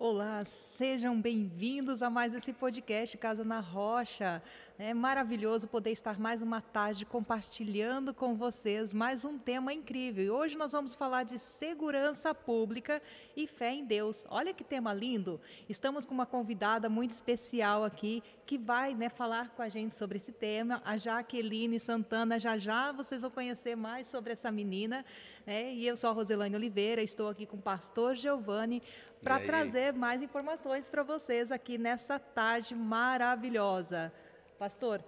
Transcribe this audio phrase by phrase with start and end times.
[0.00, 4.40] Olá, sejam bem-vindos a mais esse podcast Casa na Rocha.
[4.78, 10.24] É maravilhoso poder estar mais uma tarde compartilhando com vocês mais um tema incrível.
[10.24, 13.02] E hoje nós vamos falar de segurança pública
[13.36, 14.24] e fé em Deus.
[14.30, 15.40] Olha que tema lindo!
[15.68, 20.18] Estamos com uma convidada muito especial aqui que vai né, falar com a gente sobre
[20.18, 22.38] esse tema, a Jaqueline Santana.
[22.38, 25.04] Já já vocês vão conhecer mais sobre essa menina.
[25.44, 25.74] Né?
[25.74, 28.80] E eu sou a Roselane Oliveira, estou aqui com o pastor Giovanni
[29.22, 34.12] para trazer mais informações para vocês aqui nessa tarde maravilhosa.
[34.58, 35.02] Pastor,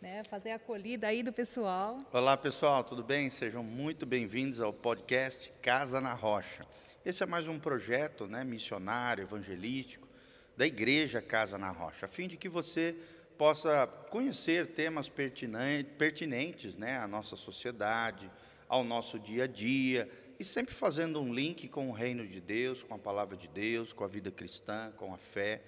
[0.00, 1.98] né, fazer a acolhida aí do pessoal.
[2.12, 3.28] Olá, pessoal, tudo bem?
[3.28, 6.66] Sejam muito bem-vindos ao podcast Casa na Rocha.
[7.04, 10.06] Esse é mais um projeto né, missionário, evangelístico
[10.56, 12.96] da Igreja Casa na Rocha, a fim de que você
[13.36, 18.30] possa conhecer temas pertinentes né, à nossa sociedade,
[18.68, 22.82] ao nosso dia a dia, e sempre fazendo um link com o reino de Deus,
[22.82, 25.62] com a palavra de Deus, com a vida cristã, com a fé.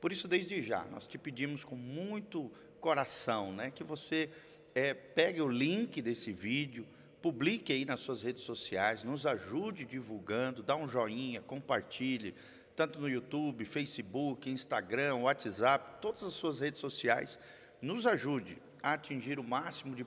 [0.00, 4.30] Por isso, desde já, nós te pedimos com muito coração, né, que você
[4.74, 6.86] é, pegue o link desse vídeo,
[7.20, 12.34] publique aí nas suas redes sociais, nos ajude divulgando, dá um joinha, compartilhe,
[12.74, 17.38] tanto no YouTube, Facebook, Instagram, WhatsApp, todas as suas redes sociais,
[17.82, 20.06] nos ajude a atingir o máximo de,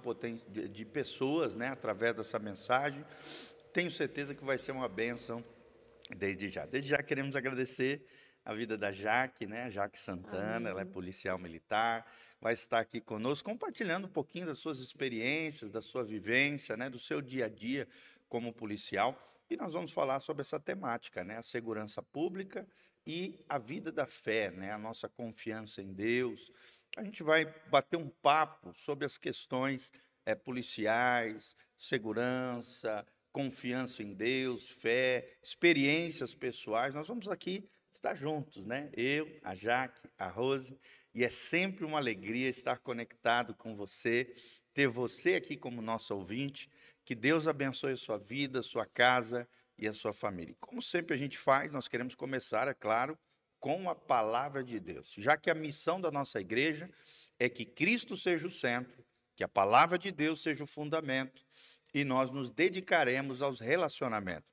[0.49, 3.05] de, de pessoas, né, através dessa mensagem.
[3.73, 5.43] Tenho certeza que vai ser uma bênção
[6.15, 6.63] desde já.
[6.63, 8.05] Desde já queremos agradecer
[8.45, 9.71] a vida da Jaque, né?
[9.71, 10.69] Jaque Santana, Amém.
[10.69, 12.05] ela é policial militar,
[12.39, 16.99] vai estar aqui conosco compartilhando um pouquinho das suas experiências, da sua vivência, né, do
[16.99, 17.87] seu dia a dia
[18.29, 19.17] como policial.
[19.49, 22.67] E nós vamos falar sobre essa temática, né, a segurança pública
[23.07, 26.51] e a vida da fé, né, a nossa confiança em Deus.
[26.95, 29.91] A gente vai bater um papo sobre as questões
[30.27, 36.93] é, policiais, segurança, confiança em Deus, fé, experiências pessoais.
[36.93, 38.89] Nós vamos aqui estar juntos, né?
[38.93, 40.77] Eu, a Jaque, a Rose,
[41.13, 44.33] e é sempre uma alegria estar conectado com você,
[44.73, 46.69] ter você aqui como nosso ouvinte.
[47.03, 50.55] Que Deus abençoe a sua vida, sua casa e a sua família.
[50.59, 53.17] Como sempre a gente faz, nós queremos começar, é claro,
[53.59, 55.13] com a palavra de Deus.
[55.17, 56.89] Já que a missão da nossa igreja
[57.39, 59.03] é que Cristo seja o centro,
[59.35, 61.43] que a palavra de Deus seja o fundamento
[61.93, 64.51] e nós nos dedicaremos aos relacionamentos.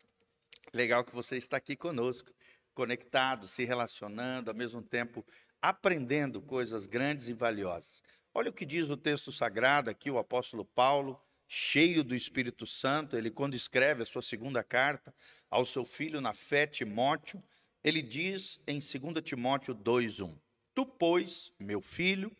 [0.73, 2.33] Legal que você está aqui conosco
[2.75, 5.27] conectado, se relacionando, ao mesmo tempo
[5.61, 8.03] aprendendo coisas grandes e valiosas.
[8.33, 13.17] Olha o que diz o texto sagrado aqui, o apóstolo Paulo, cheio do Espírito Santo,
[13.17, 15.13] ele quando escreve a sua segunda carta
[15.51, 17.43] ao seu filho na fé, Timóteo,
[17.83, 20.39] ele diz em 2 Timóteo 2:1:
[20.73, 22.31] Tu, pois, meu filho,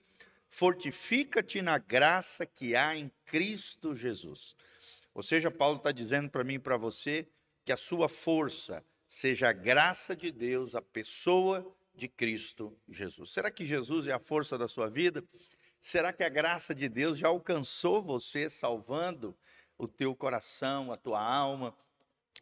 [0.49, 4.55] fortifica-te na graça que há em Cristo Jesus.
[5.15, 7.29] Ou seja, Paulo está dizendo para mim e para você
[7.65, 13.31] que a sua força, seja a graça de Deus, a pessoa de Cristo Jesus.
[13.31, 15.23] Será que Jesus é a força da sua vida?
[15.81, 19.37] Será que a graça de Deus já alcançou você, salvando
[19.77, 21.75] o teu coração, a tua alma?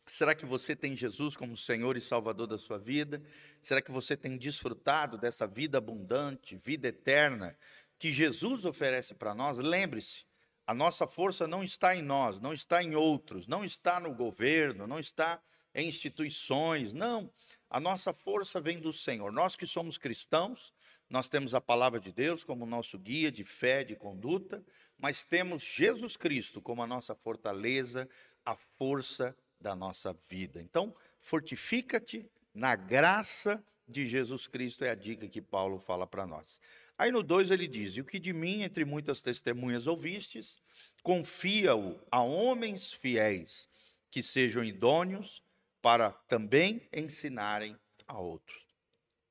[0.07, 3.23] Será que você tem Jesus como Senhor e Salvador da sua vida?
[3.61, 7.57] Será que você tem desfrutado dessa vida abundante, vida eterna
[7.99, 9.59] que Jesus oferece para nós?
[9.59, 10.25] Lembre-se,
[10.69, 14.87] a nossa força não está em nós, não está em outros, não está no governo,
[14.87, 15.41] não está
[15.75, 16.93] em instituições.
[16.93, 17.33] Não,
[17.71, 19.33] a nossa força vem do Senhor.
[19.33, 20.75] Nós que somos cristãos,
[21.09, 24.63] nós temos a palavra de Deus como nosso guia de fé, de conduta,
[24.99, 28.07] mas temos Jesus Cristo como a nossa fortaleza,
[28.45, 30.61] a força da nossa vida.
[30.61, 36.61] Então, fortifica-te na graça de Jesus Cristo, é a dica que Paulo fala para nós.
[36.99, 40.59] Aí no 2 ele diz: E o que de mim, entre muitas testemunhas ouvistes,
[41.03, 43.69] confia-o a homens fiéis,
[44.11, 45.41] que sejam idôneos
[45.81, 48.67] para também ensinarem a outros.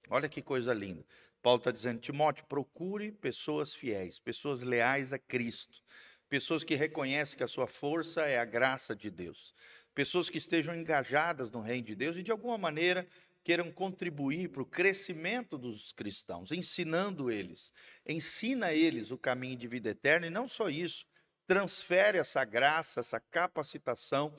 [0.10, 1.06] Olha que coisa linda.
[1.42, 5.82] Paulo está dizendo, Timóteo, procure pessoas fiéis, pessoas leais a Cristo,
[6.30, 9.54] pessoas que reconhecem que a sua força é a graça de Deus,
[9.94, 13.08] pessoas que estejam engajadas no reino de Deus e de alguma maneira
[13.48, 17.72] queiram contribuir para o crescimento dos cristãos, ensinando eles.
[18.06, 21.06] Ensina eles o caminho de vida eterna e não só isso,
[21.48, 24.36] transfere essa graça, essa capacitação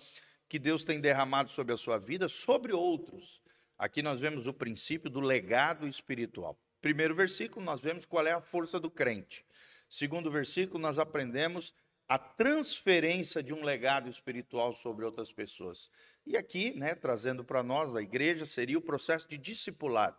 [0.47, 3.41] que Deus tem derramado sobre a sua vida sobre outros.
[3.79, 6.61] Aqui nós vemos o princípio do legado espiritual.
[6.83, 9.43] Primeiro versículo, nós vemos qual é a força do crente.
[9.89, 11.73] Segundo versículo, nós aprendemos
[12.09, 15.91] a transferência de um legado espiritual sobre outras pessoas.
[16.27, 20.17] E aqui, né, trazendo para nós da igreja, seria o processo de discipulado.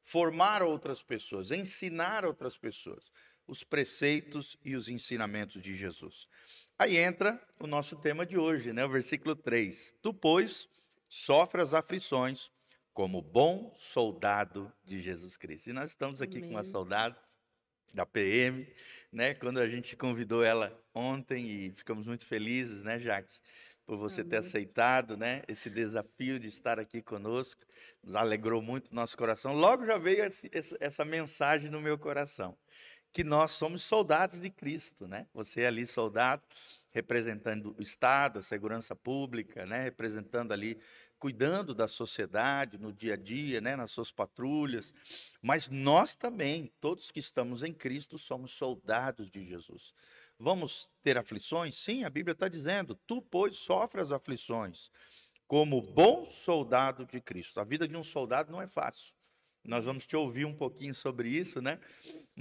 [0.00, 3.10] Formar outras pessoas, ensinar outras pessoas
[3.50, 6.28] os preceitos e os ensinamentos de Jesus.
[6.78, 9.96] Aí entra o nosso tema de hoje, né, o versículo 3.
[10.00, 10.68] Tu, pois,
[11.08, 12.48] sofre as aflições
[12.94, 15.70] como bom soldado de Jesus Cristo.
[15.70, 16.48] E nós estamos aqui Amém.
[16.48, 17.20] com uma soldada
[17.94, 18.66] da PM,
[19.12, 19.34] né?
[19.34, 23.38] Quando a gente convidou ela ontem e ficamos muito felizes, né, Jaque,
[23.86, 27.62] por você ter aceitado, né, esse desafio de estar aqui conosco.
[28.02, 29.52] Nos alegrou muito o nosso coração.
[29.52, 30.22] Logo já veio
[30.80, 32.56] essa mensagem no meu coração,
[33.12, 35.26] que nós somos soldados de Cristo, né?
[35.34, 36.42] Você é ali soldado,
[36.92, 40.78] representando o Estado, a segurança pública, né, representando ali
[41.20, 44.94] cuidando da sociedade no dia a dia, né, nas suas patrulhas,
[45.42, 49.94] mas nós também, todos que estamos em Cristo, somos soldados de Jesus.
[50.38, 51.76] Vamos ter aflições?
[51.76, 54.90] Sim, a Bíblia está dizendo: tu, pois, sofre as aflições,
[55.46, 57.60] como bom soldado de Cristo.
[57.60, 59.14] A vida de um soldado não é fácil.
[59.62, 61.78] Nós vamos te ouvir um pouquinho sobre isso, né?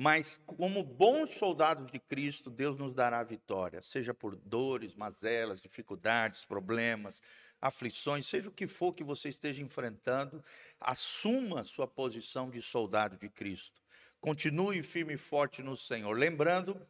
[0.02, 6.46] Mas, como bons soldados de Cristo, Deus nos dará vitória, seja por dores, mazelas, dificuldades,
[6.46, 7.22] problemas,
[7.60, 10.42] aflições, seja o que for que você esteja enfrentando,
[10.80, 13.82] assuma sua posição de soldado de Cristo.
[14.22, 16.14] Continue firme e forte no Senhor.
[16.14, 16.82] Lembrando,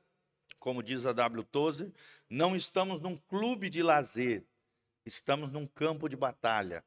[0.59, 1.43] como diz a W.
[1.45, 1.91] Tozer,
[2.29, 4.45] não estamos num clube de lazer,
[5.03, 6.85] estamos num campo de batalha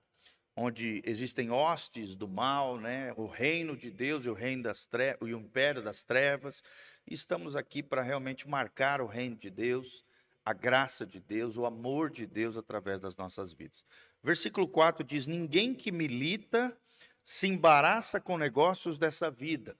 [0.55, 3.13] onde existem hostes do mal, né?
[3.17, 6.63] o reino de Deus e o reino das trevas, o império das trevas.
[7.07, 10.05] Estamos aqui para realmente marcar o reino de Deus,
[10.45, 13.87] a graça de Deus, o amor de Deus através das nossas vidas.
[14.23, 16.77] Versículo 4 diz: Ninguém que milita
[17.23, 19.77] se embaraça com negócios dessa vida,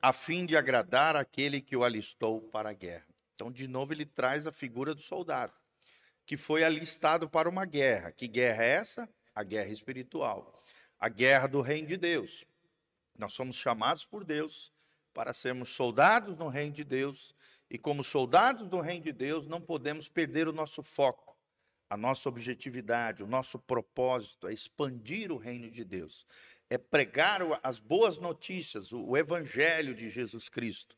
[0.00, 3.06] a fim de agradar aquele que o alistou para a guerra.
[3.34, 5.52] Então, de novo, ele traz a figura do soldado,
[6.26, 8.12] que foi alistado para uma guerra.
[8.12, 9.08] Que guerra é essa?
[9.34, 10.62] A guerra espiritual,
[10.98, 12.44] a guerra do reino de Deus.
[13.18, 14.72] Nós somos chamados por Deus
[15.12, 17.34] para sermos soldados no reino de Deus,
[17.68, 21.36] e como soldados do reino de Deus, não podemos perder o nosso foco,
[21.88, 26.26] a nossa objetividade, o nosso propósito é expandir o reino de Deus,
[26.68, 30.96] é pregar as boas notícias, o evangelho de Jesus Cristo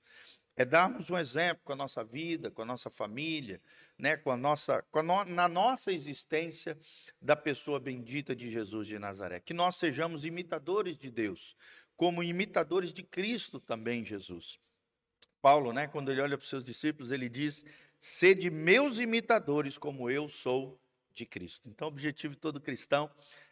[0.56, 3.60] é darmos um exemplo com a nossa vida, com a nossa família,
[3.98, 6.78] né, com a nossa, com a no, na nossa existência
[7.20, 9.40] da pessoa bendita de Jesus de Nazaré.
[9.40, 11.56] Que nós sejamos imitadores de Deus,
[11.96, 14.58] como imitadores de Cristo também, Jesus.
[15.42, 17.64] Paulo, né, quando ele olha para os seus discípulos, ele diz:
[17.98, 20.80] Sede meus imitadores, como eu sou
[21.12, 21.68] de Cristo.
[21.68, 23.10] Então, o objetivo de todo cristão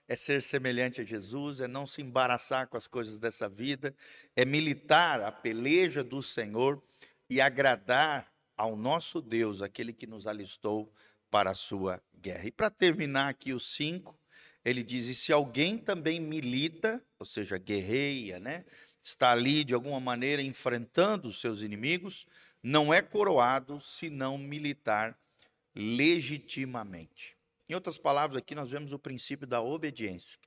[0.09, 3.95] é ser semelhante a Jesus, é não se embaraçar com as coisas dessa vida,
[4.37, 6.83] é militar a peleja do Senhor
[7.29, 10.93] e agradar ao nosso Deus, aquele que nos alistou
[11.31, 12.47] para a sua guerra.
[12.47, 14.19] E para terminar aqui os cinco,
[14.65, 18.65] ele diz: e se alguém também milita, ou seja, guerreia, né?
[19.03, 22.27] está ali de alguma maneira enfrentando os seus inimigos,
[22.63, 25.19] não é coroado se não militar
[25.75, 27.37] legitimamente.
[27.73, 30.39] Em outras palavras, aqui nós vemos o princípio da obediência.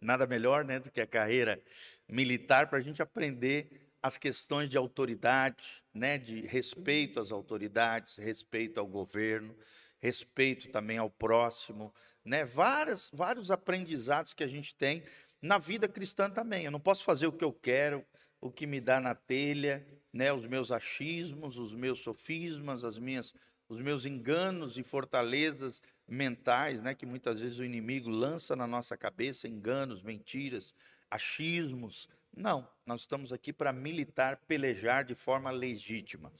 [0.00, 1.60] Nada melhor né, do que a carreira
[2.08, 8.78] militar para a gente aprender as questões de autoridade, né, de respeito às autoridades, respeito
[8.78, 9.58] ao governo,
[9.98, 11.92] respeito também ao próximo,
[12.24, 15.02] né, várias, vários aprendizados que a gente tem
[15.42, 16.66] na vida cristã também.
[16.66, 18.06] Eu não posso fazer o que eu quero,
[18.40, 23.34] o que me dá na telha, né, os meus achismos, os meus sofismas, as minhas,
[23.68, 28.96] os meus enganos e fortalezas mentais, né, que muitas vezes o inimigo lança na nossa
[28.96, 30.74] cabeça, enganos, mentiras,
[31.10, 36.32] achismos, não, nós estamos aqui para militar, pelejar de forma legítima.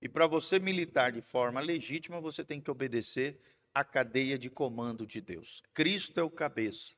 [0.00, 3.38] E para você militar de forma legítima, você tem que obedecer
[3.74, 5.62] à cadeia de comando de Deus.
[5.74, 6.94] Cristo é o cabeça.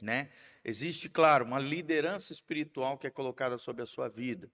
[0.00, 0.30] Né?
[0.64, 4.50] Existe, claro, uma liderança espiritual que é colocada sobre a sua vida.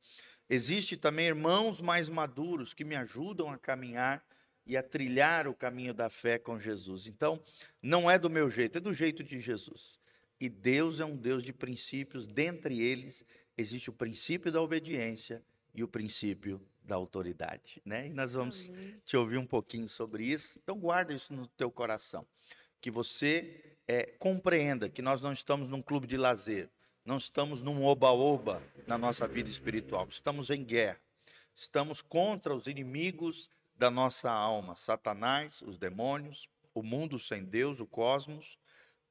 [0.48, 4.24] Existe também irmãos mais maduros que me ajudam a caminhar
[4.66, 7.06] e a trilhar o caminho da fé com Jesus.
[7.06, 7.40] Então,
[7.82, 9.98] não é do meu jeito, é do jeito de Jesus.
[10.40, 13.24] E Deus é um Deus de princípios, dentre eles
[13.56, 15.42] existe o princípio da obediência
[15.74, 18.08] e o princípio da autoridade, né?
[18.08, 18.70] E nós vamos
[19.04, 20.58] te ouvir um pouquinho sobre isso.
[20.62, 22.26] Então guarda isso no teu coração,
[22.80, 26.68] que você é, compreenda que nós não estamos num clube de lazer,
[27.04, 31.00] não estamos num oba-oba na nossa vida espiritual, estamos em guerra.
[31.54, 33.48] Estamos contra os inimigos
[33.84, 38.58] da nossa alma, Satanás, os demônios, o mundo sem Deus, o cosmos,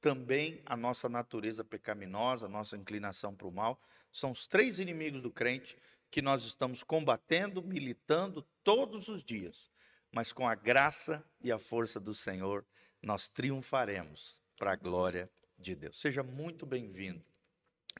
[0.01, 3.79] também a nossa natureza pecaminosa, a nossa inclinação para o mal,
[4.11, 5.77] são os três inimigos do crente
[6.09, 9.69] que nós estamos combatendo, militando todos os dias.
[10.11, 12.65] Mas com a graça e a força do Senhor,
[12.99, 15.99] nós triunfaremos para a glória de Deus.
[15.99, 17.23] Seja muito bem-vindo.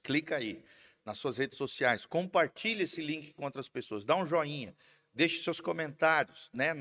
[0.02, 0.66] Clica aí
[1.06, 4.76] nas suas redes sociais, compartilhe esse link com outras pessoas, dá um joinha,
[5.14, 6.74] deixe seus comentários, né?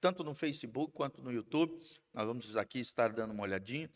[0.00, 1.80] Tanto no Facebook quanto no YouTube.
[2.12, 3.90] Nós vamos aqui estar dando uma olhadinha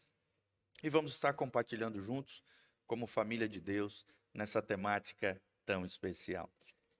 [0.83, 2.43] e vamos estar compartilhando juntos,
[2.87, 6.51] como família de Deus, nessa temática tão especial.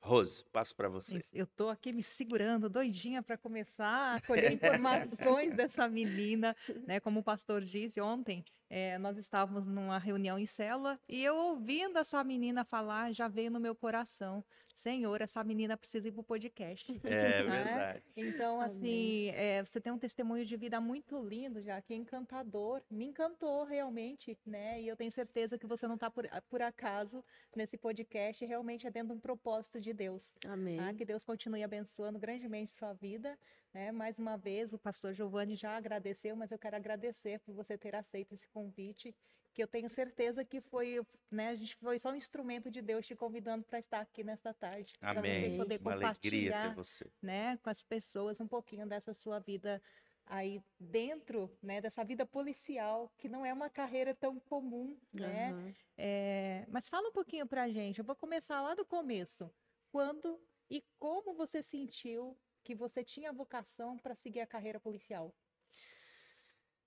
[0.01, 1.21] Rose, passo para você.
[1.33, 6.57] Eu estou aqui me segurando, doidinha para começar a colher informações dessa menina,
[6.89, 6.99] né?
[6.99, 11.99] Como o pastor disse ontem, é, nós estávamos numa reunião em célula e eu ouvindo
[11.99, 14.43] essa menina falar, já veio no meu coração,
[14.75, 16.91] Senhor, essa menina precisa ir para o podcast.
[17.05, 17.65] É né?
[17.65, 18.03] verdade.
[18.17, 22.81] Então, assim, é, você tem um testemunho de vida muito lindo, já que é encantador,
[22.91, 24.81] me encantou realmente, né?
[24.81, 27.23] E eu tenho certeza que você não está por, por acaso
[27.55, 30.33] nesse podcast, realmente é dentro de um propósito de Deus.
[30.47, 30.79] Amém.
[30.79, 30.95] Tá?
[30.95, 33.39] Que Deus continue abençoando grandemente sua vida.
[33.73, 33.91] Né?
[33.91, 37.95] Mais uma vez, o pastor Giovanni já agradeceu, mas eu quero agradecer por você ter
[37.95, 39.15] aceito esse convite,
[39.55, 41.01] que eu tenho certeza que foi,
[41.31, 44.53] né, a gente foi só um instrumento de Deus te convidando para estar aqui nesta
[44.53, 44.95] tarde.
[45.01, 45.57] Amém.
[45.57, 47.11] Para poder uma compartilhar ter você.
[47.21, 49.83] Né, com as pessoas um pouquinho dessa sua vida
[50.27, 55.53] aí dentro né, dessa vida policial, que não é uma carreira tão comum, né?
[55.53, 55.75] Uhum.
[55.99, 57.99] É, mas fala um pouquinho para a gente.
[57.99, 59.51] Eu vou começar lá do começo.
[59.91, 65.35] Quando e como você sentiu que você tinha vocação para seguir a carreira policial?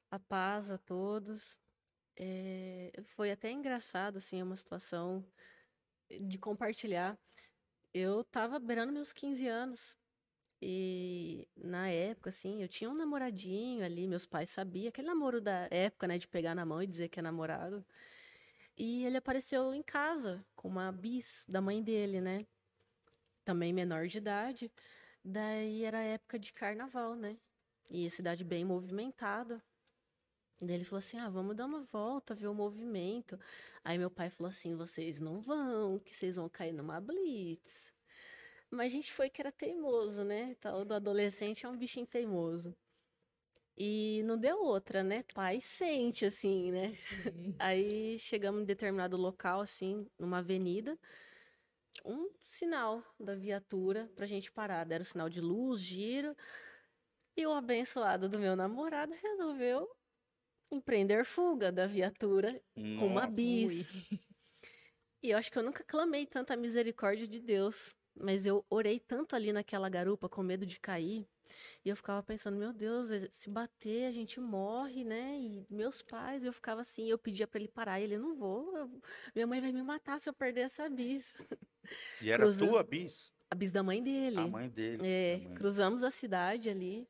[0.10, 1.60] A paz a todos.
[2.17, 5.25] É, foi até engraçado, assim, uma situação
[6.22, 7.17] de compartilhar.
[7.94, 9.98] Eu estava beirando meus 15 anos
[10.62, 15.67] e na época, assim, eu tinha um namoradinho ali, meus pais sabiam, aquele namoro da
[15.70, 17.86] época, né, de pegar na mão e dizer que é namorado.
[18.77, 22.46] E ele apareceu em casa com uma bis da mãe dele, né?
[23.44, 24.72] Também menor de idade.
[25.27, 27.36] Daí era época de carnaval, né?
[27.89, 29.60] E a cidade bem movimentada.
[30.62, 33.39] Daí ele falou assim: ah, vamos dar uma volta, ver o movimento.
[33.84, 37.91] Aí meu pai falou assim: vocês não vão, que vocês vão cair numa blitz.
[38.70, 40.53] Mas a gente foi que era teimoso, né?
[40.60, 42.75] Tal do adolescente é um bichinho teimoso.
[43.75, 45.24] E não deu outra, né?
[45.34, 46.96] Pai sente, assim, né?
[47.58, 50.96] Aí chegamos em determinado local, assim, numa avenida
[52.04, 54.84] um sinal da viatura pra gente parar.
[54.84, 56.36] Deram sinal de luz, giro.
[57.38, 59.90] E o abençoado do meu namorado resolveu
[60.72, 63.00] empreender fuga da viatura Nossa.
[63.00, 63.94] com uma bis.
[65.22, 67.96] E eu acho que eu nunca clamei tanta misericórdia de Deus.
[68.14, 71.28] Mas eu orei tanto ali naquela garupa com medo de cair.
[71.84, 75.38] E eu ficava pensando, meu Deus, se bater a gente morre, né?
[75.40, 78.75] E meus pais, eu ficava assim, eu pedia para ele parar, e ele não vou,
[78.78, 79.02] eu,
[79.34, 81.34] minha mãe vai me matar se eu perder essa bis.
[82.20, 83.32] E era tua bis?
[83.48, 84.40] A bis da mãe dele.
[84.40, 85.06] A mãe dele.
[85.06, 85.54] É, mãe.
[85.54, 87.08] cruzamos a cidade ali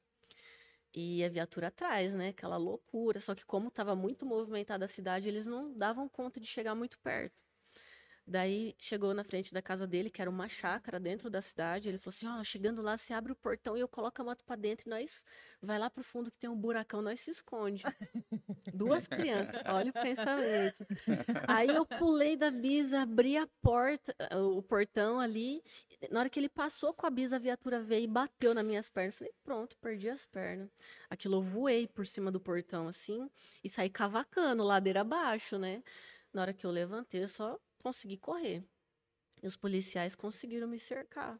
[0.93, 2.29] e a viatura atrás, né?
[2.29, 3.19] Aquela loucura.
[3.19, 6.99] Só que como estava muito movimentada a cidade, eles não davam conta de chegar muito
[6.99, 7.41] perto.
[8.27, 11.87] Daí chegou na frente da casa dele, que era uma chácara dentro da cidade.
[11.87, 14.25] Ele falou assim: Ó, oh, chegando lá, você abre o portão e eu coloco a
[14.25, 15.23] moto para dentro e nós
[15.61, 17.83] vai lá pro fundo que tem um buracão, nós se esconde.
[18.73, 20.87] Duas crianças, olha o pensamento.
[21.47, 25.61] Aí eu pulei da bisa, abri a porta, o portão ali.
[26.09, 28.89] Na hora que ele passou com a bisa, a viatura veio e bateu nas minhas
[28.89, 29.13] pernas.
[29.13, 30.69] Falei: pronto, perdi as pernas.
[31.11, 33.29] Aquilo eu voei por cima do portão assim
[33.63, 35.83] e saí cavacando, ladeira abaixo, né?
[36.33, 38.63] Na hora que eu levantei, eu só consegui correr.
[39.43, 41.39] E os policiais conseguiram me cercar.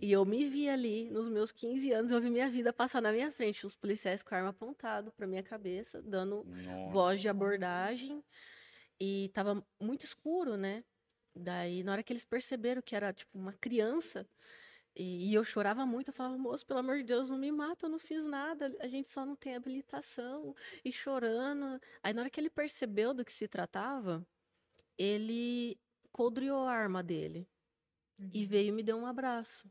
[0.00, 3.10] E eu me vi ali, nos meus 15 anos, eu vi minha vida passar na
[3.10, 3.66] minha frente.
[3.66, 6.92] Os policiais com a arma apontado para minha cabeça, dando Nossa.
[6.92, 8.22] voz de abordagem.
[9.00, 10.84] E tava muito escuro, né?
[11.34, 14.24] Daí, na hora que eles perceberam que era, tipo, uma criança,
[14.94, 17.86] e, e, eu chorava muito, eu falava, moço, pelo amor de Deus, não me mata,
[17.86, 21.80] eu não fiz nada, a gente só não tem habilitação, e chorando.
[22.02, 24.24] Aí, na hora que ele percebeu do que se tratava,
[24.98, 25.78] ele
[26.10, 27.48] codriou a arma dele.
[28.18, 28.30] uhum.
[28.32, 29.70] e veio e me deu um abraço.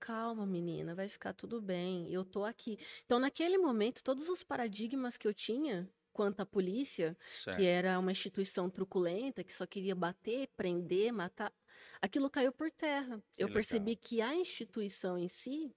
[0.00, 2.12] Calma, menina, vai ficar tudo bem.
[2.12, 2.78] Eu tô aqui.
[3.04, 7.56] Então, naquele momento, todos os paradigmas que eu tinha quanto à polícia, certo.
[7.56, 11.52] que era uma instituição truculenta, que só queria bater, prender, matar,
[12.00, 13.22] aquilo caiu por terra.
[13.32, 13.54] Que eu legal.
[13.54, 15.74] percebi que a instituição em si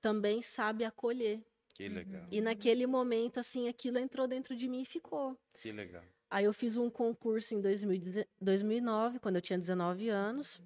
[0.00, 1.42] também sabe acolher.
[1.74, 2.28] Que legal.
[2.30, 5.36] E naquele momento, assim, aquilo entrou dentro de mim e ficou.
[5.60, 6.04] Que legal.
[6.30, 10.60] Aí eu fiz um concurso em 2009, quando eu tinha 19 anos.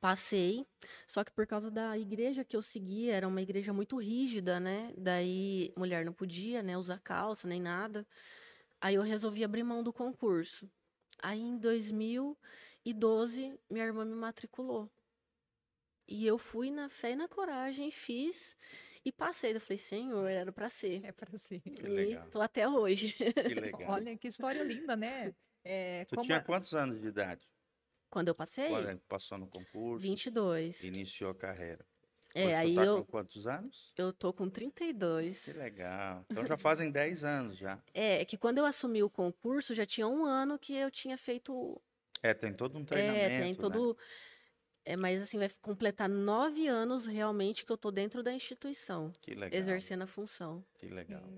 [0.00, 0.66] Passei,
[1.06, 4.92] só que por causa da igreja que eu seguia, era uma igreja muito rígida, né?
[4.96, 8.06] Daí mulher não podia, né, usar calça nem nada.
[8.80, 10.70] Aí eu resolvi abrir mão do concurso.
[11.22, 14.90] Aí em 2012, minha irmã me matriculou.
[16.08, 18.56] E eu fui na fé e na coragem, fiz
[19.06, 19.54] e passei.
[19.54, 21.04] Eu falei, Senhor, era para ser.
[21.04, 21.60] É para ser.
[21.60, 22.28] Que e legal.
[22.28, 23.12] tô até hoje.
[23.12, 23.92] Que legal.
[23.92, 25.32] Olha que história linda, né?
[25.62, 27.48] É, tu tinha quantos anos de idade?
[28.10, 28.68] Quando eu passei?
[28.68, 30.04] Quando passou no concurso.
[30.04, 30.82] 22.
[30.82, 31.86] Iniciou a carreira.
[32.34, 32.96] É, Hoje aí tá eu.
[32.98, 33.92] com quantos anos?
[33.96, 35.44] Eu tô com 32.
[35.44, 36.24] Que legal.
[36.28, 37.80] Então já fazem 10 anos já.
[37.94, 41.16] É, é que quando eu assumi o concurso, já tinha um ano que eu tinha
[41.16, 41.80] feito.
[42.22, 43.24] É, tem todo um treinamento.
[43.24, 43.90] É, tem todo.
[43.90, 44.04] Né?
[44.86, 49.12] É, mas assim, vai completar nove anos realmente que eu tô dentro da instituição.
[49.20, 49.58] Que legal.
[49.58, 50.64] Exercendo a função.
[50.78, 51.28] Que legal.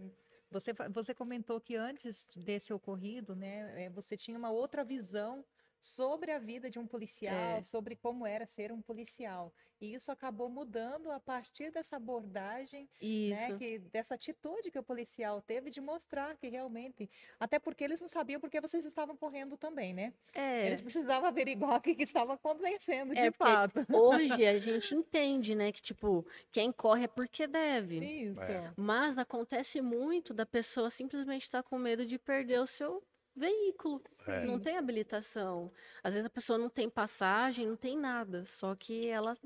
[0.51, 5.43] Você, você comentou que antes desse ocorrido, né, é, você tinha uma outra visão
[5.81, 7.63] sobre a vida de um policial, é.
[7.63, 9.53] sobre como era ser um policial.
[9.81, 15.41] E isso acabou mudando a partir dessa abordagem, né, que, dessa atitude que o policial
[15.41, 17.09] teve de mostrar que realmente.
[17.39, 20.13] Até porque eles não sabiam porque vocês estavam correndo também, né?
[20.35, 20.67] É.
[20.67, 23.87] Eles precisavam averiguar o que, que estava acontecendo é, de fato.
[23.93, 27.99] Hoje a gente entende, né, que tipo, quem corre é porque deve.
[27.99, 28.43] Isso.
[28.43, 28.73] É.
[28.77, 33.01] Mas acontece muito da pessoa simplesmente estar tá com medo de perder o seu
[33.39, 34.45] veículo, é.
[34.45, 35.73] não tem habilitação.
[36.03, 39.37] Às vezes a pessoa não tem passagem, não tem nada, só que ela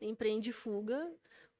[0.00, 1.10] empreende fuga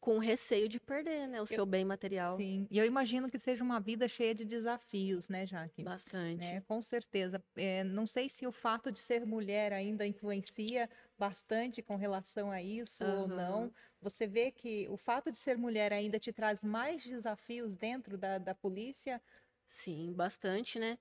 [0.00, 2.36] com receio de perder, né, o eu, seu bem material.
[2.36, 5.82] Sim, e eu imagino que seja uma vida cheia de desafios, né, Jaque?
[5.82, 6.38] Bastante.
[6.38, 6.60] Né?
[6.62, 7.42] Com certeza.
[7.56, 10.88] É, não sei se o fato de ser mulher ainda influencia
[11.18, 13.20] bastante com relação a isso uhum.
[13.22, 13.72] ou não.
[14.00, 18.38] Você vê que o fato de ser mulher ainda te traz mais desafios dentro da,
[18.38, 19.20] da polícia?
[19.66, 20.96] Sim, bastante, né?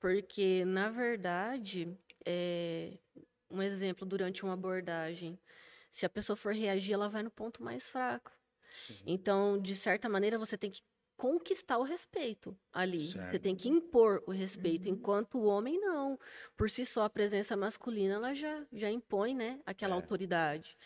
[0.00, 1.88] Porque, na verdade,
[2.24, 2.98] é,
[3.50, 5.38] um exemplo, durante uma abordagem,
[5.90, 8.32] se a pessoa for reagir, ela vai no ponto mais fraco.
[8.72, 8.96] Sim.
[9.06, 10.82] Então, de certa maneira, você tem que
[11.16, 13.08] conquistar o respeito ali.
[13.08, 13.30] Certo.
[13.30, 14.94] Você tem que impor o respeito, uhum.
[14.94, 16.18] enquanto o homem não.
[16.56, 19.96] Por si só, a presença masculina, ela já, já impõe, né, aquela é.
[19.96, 20.78] autoridade.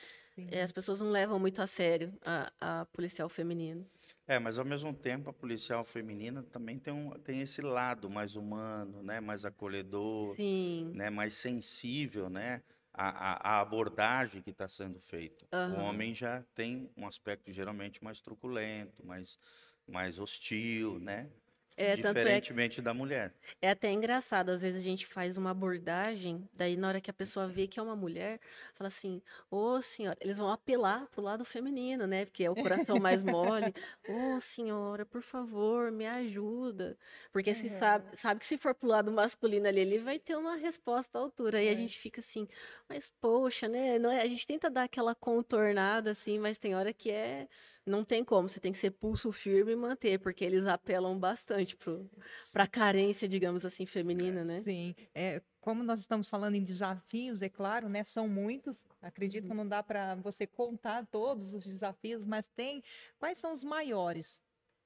[0.51, 3.89] É, as pessoas não levam muito a sério a, a policial feminino.
[4.27, 8.37] É, mas ao mesmo tempo a policial feminina também tem, um, tem esse lado mais
[8.37, 10.93] humano, né, mais acolhedor, Sim.
[10.95, 15.47] né, mais sensível, né, a, a, abordagem que está sendo feita.
[15.53, 15.75] Uhum.
[15.75, 19.39] O homem já tem um aspecto geralmente mais truculento, mais,
[19.87, 21.29] mais hostil, né?
[21.77, 23.35] É, Diferentemente é, da mulher.
[23.61, 27.15] É até engraçado, às vezes a gente faz uma abordagem, daí na hora que a
[27.15, 28.39] pessoa vê que é uma mulher,
[28.75, 32.25] fala assim, ô oh, senhora, eles vão apelar pro lado feminino, né?
[32.27, 33.75] Porque é o coração mais mole.
[34.09, 36.97] Ô oh, senhora, por favor, me ajuda.
[37.33, 40.55] Porque se sabe, sabe que se for pro lado masculino ali, ele vai ter uma
[40.55, 41.61] resposta à altura.
[41.61, 41.65] É.
[41.65, 42.47] E a gente fica assim,
[42.89, 43.99] mas poxa, né?
[43.99, 47.49] Não é, a gente tenta dar aquela contornada assim, mas tem hora que é.
[47.87, 51.64] Não tem como, você tem que ser pulso firme e manter, porque eles apelam bastante
[51.73, 52.11] bastante
[52.53, 54.61] para a carência, digamos assim, feminina, né?
[54.61, 54.95] Sim.
[55.15, 58.05] É, como nós estamos falando em desafios, é claro, né?
[58.05, 58.83] São muitos.
[59.01, 59.51] Acredito uhum.
[59.51, 62.83] que não dá para você contar todos os desafios, mas tem.
[63.19, 64.41] Quais são os maiores?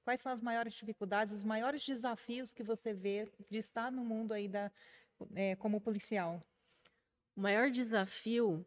[0.05, 4.33] Quais são as maiores dificuldades, os maiores desafios que você vê de estar no mundo
[4.33, 4.71] aí da,
[5.35, 6.43] é, como policial?
[7.37, 8.65] O maior desafio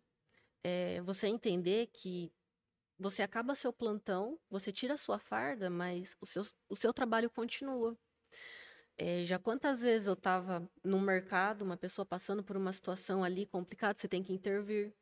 [0.63, 2.31] é você entender que
[3.01, 7.31] você acaba seu plantão, você tira a sua farda, mas o seu, o seu trabalho
[7.31, 7.97] continua.
[8.95, 13.47] É, já quantas vezes eu estava no mercado, uma pessoa passando por uma situação ali
[13.47, 14.93] complicada, você tem que intervir.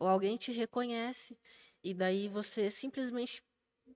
[0.00, 1.38] Ou alguém te reconhece,
[1.84, 3.44] e daí você simplesmente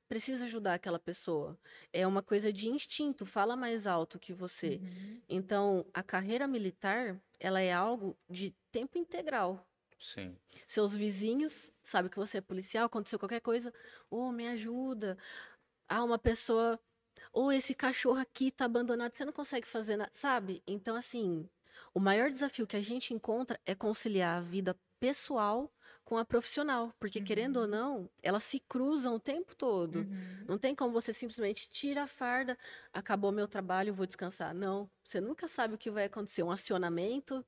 [0.07, 1.59] precisa ajudar aquela pessoa.
[1.92, 4.81] É uma coisa de instinto, fala mais alto que você.
[4.83, 5.23] Uhum.
[5.29, 9.66] Então, a carreira militar, ela é algo de tempo integral.
[9.99, 10.37] Sim.
[10.67, 13.73] Seus vizinhos sabem que você é policial, aconteceu qualquer coisa,
[14.11, 15.17] ô, oh, me ajuda.
[15.89, 16.79] Ah, uma pessoa,
[17.33, 20.63] ou oh, esse cachorro aqui tá abandonado, você não consegue fazer nada, sabe?
[20.67, 21.49] Então, assim,
[21.95, 25.73] o maior desafio que a gente encontra é conciliar a vida pessoal
[26.07, 29.97] com a profissional, porque querendo ou não, elas se cruzam o tempo todo.
[29.99, 30.45] Uhum.
[30.49, 32.57] Não tem como você simplesmente tira a farda,
[32.92, 34.55] acabou meu trabalho, vou descansar.
[34.55, 36.45] Não, você nunca sabe o que vai acontecer.
[36.45, 37.45] Um acionamento,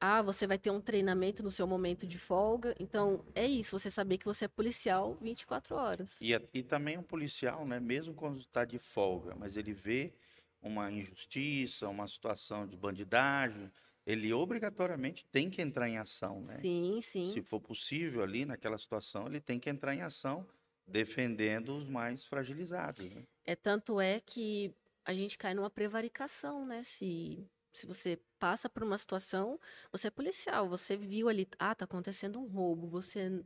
[0.00, 2.76] ah, você vai ter um treinamento no seu momento de folga.
[2.78, 6.20] Então, é isso, você saber que você é policial 24 horas.
[6.20, 10.14] E, a- e também um policial, né, mesmo quando está de folga, mas ele vê
[10.62, 13.68] uma injustiça, uma situação de bandidagem,
[14.06, 16.60] ele obrigatoriamente tem que entrar em ação, né?
[16.60, 17.30] Sim, sim.
[17.32, 20.46] Se for possível ali naquela situação, ele tem que entrar em ação
[20.86, 23.22] defendendo os mais fragilizados, né?
[23.44, 24.72] É tanto é que
[25.04, 26.82] a gente cai numa prevaricação, né?
[26.82, 29.58] Se, se você passa por uma situação,
[29.90, 33.42] você é policial, você viu ali, ah, tá acontecendo um roubo, você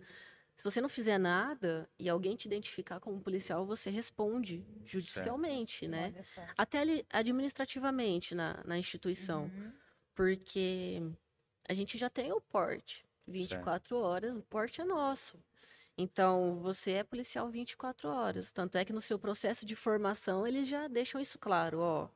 [0.57, 6.13] se você não fizer nada e alguém te identificar como policial, você responde judicialmente, né?
[6.13, 6.47] Olha só.
[6.57, 9.73] Até ali administrativamente na, na instituição, Uhum.
[10.15, 11.01] Porque
[11.69, 15.39] a gente já tem o porte 24 horas, o porte é nosso.
[15.97, 18.51] Então, você é policial 24 horas.
[18.53, 22.09] Tanto é que no seu processo de formação, eles já deixam isso claro, ó.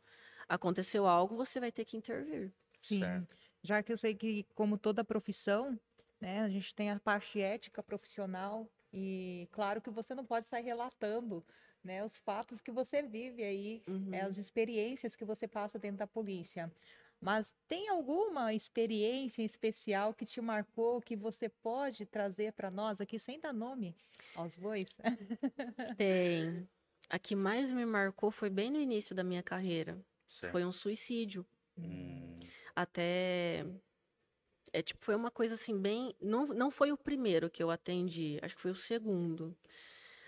[0.48, 2.52] Aconteceu algo, você vai ter que intervir.
[2.78, 3.00] Sim.
[3.00, 3.37] Certo.
[3.62, 5.78] Já que eu sei que, como toda profissão,
[6.20, 10.62] né, a gente tem a parte ética profissional e claro que você não pode sair
[10.62, 11.44] relatando,
[11.83, 14.14] né, os fatos que você vive aí, Uhum.
[14.14, 16.72] é, as experiências que você passa dentro da polícia.
[17.24, 23.18] Mas tem alguma experiência especial que te marcou que você pode trazer para nós aqui
[23.18, 23.96] sem dar nome
[24.34, 24.98] aos bois?
[25.96, 26.68] Tem.
[27.08, 29.98] A que mais me marcou foi bem no início da minha carreira.
[30.28, 30.52] Certo.
[30.52, 31.46] Foi um suicídio.
[31.78, 32.40] Hum,
[32.76, 33.64] Até.
[34.70, 36.14] É, tipo, foi uma coisa assim, bem.
[36.20, 39.56] Não, não foi o primeiro que eu atendi, acho que foi o segundo.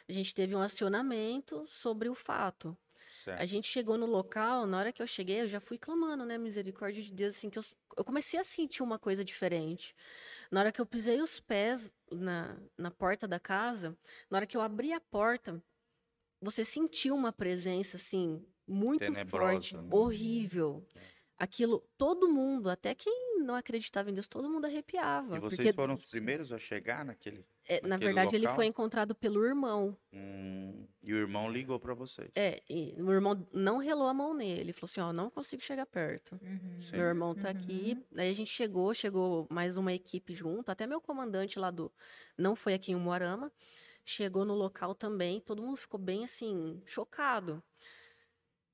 [0.09, 2.75] A gente teve um acionamento sobre o fato.
[3.07, 3.41] Certo.
[3.41, 6.39] A gente chegou no local, na hora que eu cheguei, eu já fui clamando, né,
[6.39, 7.65] misericórdia de Deus, assim, que eu,
[7.97, 9.95] eu comecei a sentir uma coisa diferente.
[10.51, 13.97] Na hora que eu pisei os pés na, na porta da casa,
[14.31, 15.63] na hora que eu abri a porta,
[16.41, 19.89] você sentiu uma presença, assim, muito Tenebrosa, forte, né?
[19.91, 20.87] horrível.
[21.39, 25.37] Aquilo, todo mundo, até quem não acreditava em Deus, todo mundo arrepiava.
[25.37, 27.45] E vocês porque, foram os primeiros a chegar naquele.
[27.69, 28.57] é, na verdade, ele local?
[28.57, 29.95] foi encontrado pelo irmão.
[30.13, 32.31] Hum, e o irmão ligou para vocês.
[32.35, 34.61] É, e o irmão não relou a mão nele.
[34.61, 36.41] Ele falou assim: Ó, não consigo chegar perto.
[36.43, 36.79] Uhum.
[36.93, 38.03] Meu irmão tá aqui.
[38.17, 40.71] Aí a gente chegou, chegou mais uma equipe junto.
[40.71, 41.93] Até meu comandante lá do.
[42.39, 43.53] Não foi aqui em Umuarama.
[44.05, 45.41] Chegou no local também.
[45.41, 47.63] Todo mundo ficou bem assim, chocado.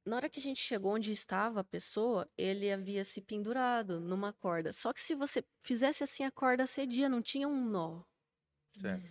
[0.04, 4.32] Na hora que a gente chegou onde estava a pessoa, ele havia se pendurado numa
[4.32, 4.72] corda.
[4.72, 8.02] Só que se você fizesse assim, a corda cedia, não tinha um nó.
[8.80, 9.06] Certo.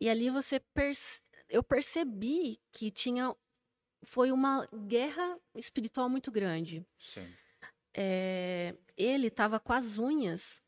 [0.00, 3.34] E ali você perce- eu percebi que tinha
[4.04, 6.84] foi uma guerra espiritual muito grande.
[6.98, 7.24] Sim.
[7.94, 10.60] É, ele tava com as unhas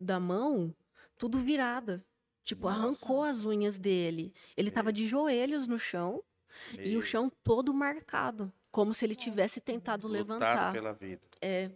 [0.00, 0.74] da mão
[1.18, 2.02] tudo virada.
[2.44, 2.78] Tipo, Nossa.
[2.80, 4.32] arrancou as unhas dele.
[4.56, 6.24] Ele tava de joelhos no chão
[6.78, 10.72] e o chão todo marcado, como se ele tivesse tentado lutado levantar.
[10.72, 11.22] pela vida.
[11.40, 11.70] É.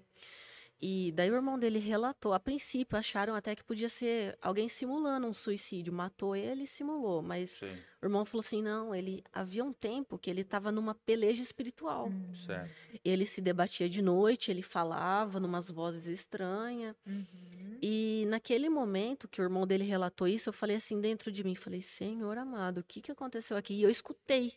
[0.84, 2.32] E daí o irmão dele relatou.
[2.32, 5.92] A princípio acharam até que podia ser alguém simulando um suicídio.
[5.92, 7.22] Matou ele e simulou.
[7.22, 10.92] Mas Sim, o irmão falou assim: não, ele havia um tempo que ele estava numa
[10.92, 12.10] peleja espiritual.
[12.34, 12.74] certo.
[13.04, 16.96] Ele se debatia de noite, ele falava numas vozes estranhas.
[17.06, 17.78] Uhum.
[17.80, 21.54] E naquele momento que o irmão dele relatou isso, eu falei assim dentro de mim,
[21.54, 23.74] falei, Senhor amado, o que que aconteceu aqui?
[23.74, 24.54] E eu escutei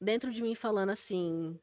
[0.00, 1.58] dentro de mim falando assim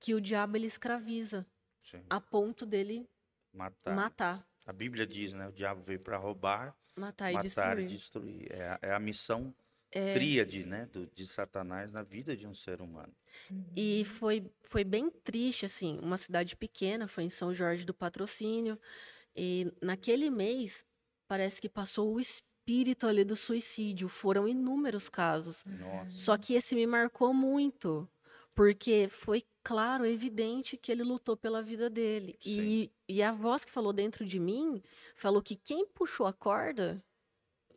[0.00, 1.46] que o diabo ele escraviza
[1.82, 2.02] Sim.
[2.08, 3.08] a ponto dele
[3.52, 3.94] Matar.
[3.94, 5.46] matar, A Bíblia diz, né?
[5.48, 7.84] O diabo veio para roubar, matar e matar destruir.
[7.84, 8.52] e destruir.
[8.52, 9.54] É a, é a missão
[9.90, 10.86] tríade, né?
[10.86, 13.12] Do, de Satanás na vida de um ser humano.
[13.76, 18.78] E foi, foi bem triste, assim, uma cidade pequena, foi em São Jorge do Patrocínio.
[19.34, 20.84] E naquele mês,
[21.26, 24.08] parece que passou o espírito ali do suicídio.
[24.08, 25.64] Foram inúmeros casos.
[25.64, 26.10] Nossa.
[26.10, 28.08] Só que esse me marcou muito,
[28.54, 32.38] porque foi claro, evidente que ele lutou pela vida dele.
[32.44, 34.82] E, e a voz que falou dentro de mim
[35.14, 37.02] falou que quem puxou a corda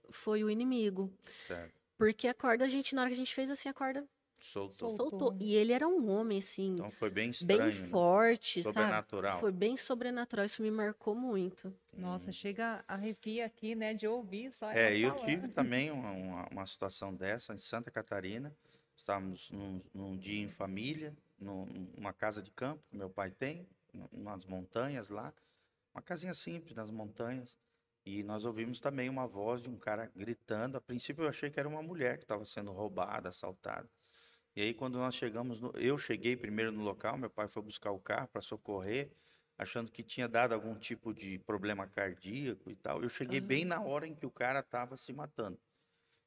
[0.10, 1.12] foi o inimigo.
[1.48, 1.74] Certo.
[1.98, 4.06] Porque a corda, a gente, na hora que a gente fez assim, a corda
[4.44, 4.90] Soltou.
[4.90, 5.10] Soltou.
[5.20, 5.38] soltou.
[5.40, 7.88] E ele era um homem, assim, Então foi bem bem estranho, né?
[7.90, 8.76] forte, sabe?
[8.76, 9.40] Sobrenatural.
[9.40, 11.74] Foi bem sobrenatural, isso me marcou muito.
[11.94, 15.26] Nossa, chega arrepia aqui, né, de ouvir só É, eu falando.
[15.26, 18.54] tive também uma, uma, uma situação dessa em Santa Catarina.
[18.96, 21.66] Estávamos num, num dia em família, num-
[21.98, 23.68] numa casa de campo que meu pai tem,
[24.12, 25.34] nas montanhas lá.
[25.94, 27.58] Uma casinha simples nas montanhas.
[28.06, 30.78] E nós ouvimos também uma voz de um cara gritando.
[30.78, 33.90] A princípio eu achei que era uma mulher que estava sendo roubada, assaltada.
[34.56, 37.92] E aí quando nós chegamos, no- eu cheguei primeiro no local, meu pai foi buscar
[37.92, 39.12] o carro para socorrer.
[39.56, 43.04] achando que tinha dado algum tipo de problema cardíaco e tal.
[43.04, 45.60] Eu cheguei bem na hora em que o cara estava se matando.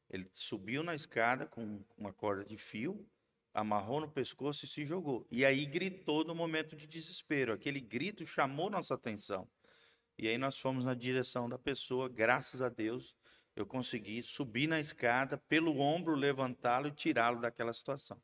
[0.09, 3.07] Ele subiu na escada com uma corda de fio,
[3.53, 5.27] amarrou no pescoço e se jogou.
[5.31, 7.53] E aí gritou no momento de desespero.
[7.53, 9.49] Aquele grito chamou nossa atenção.
[10.19, 13.15] E aí nós fomos na direção da pessoa, graças a Deus,
[13.55, 18.21] eu consegui subir na escada, pelo ombro levantá-lo e tirá-lo daquela situação.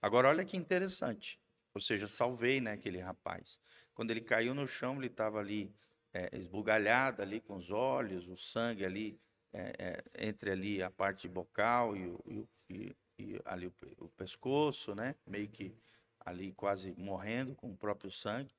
[0.00, 1.40] Agora olha que interessante.
[1.74, 3.60] Ou seja, salvei né, aquele rapaz.
[3.92, 5.74] Quando ele caiu no chão, ele estava ali
[6.12, 9.20] é, esbugalhado ali com os olhos, o sangue ali
[9.56, 13.72] é, é, entre ali a parte bocal e, o, e, e ali o,
[14.04, 15.14] o, pescoço, né?
[15.26, 15.74] Meio que
[16.20, 18.54] ali quase morrendo com o próprio sangue.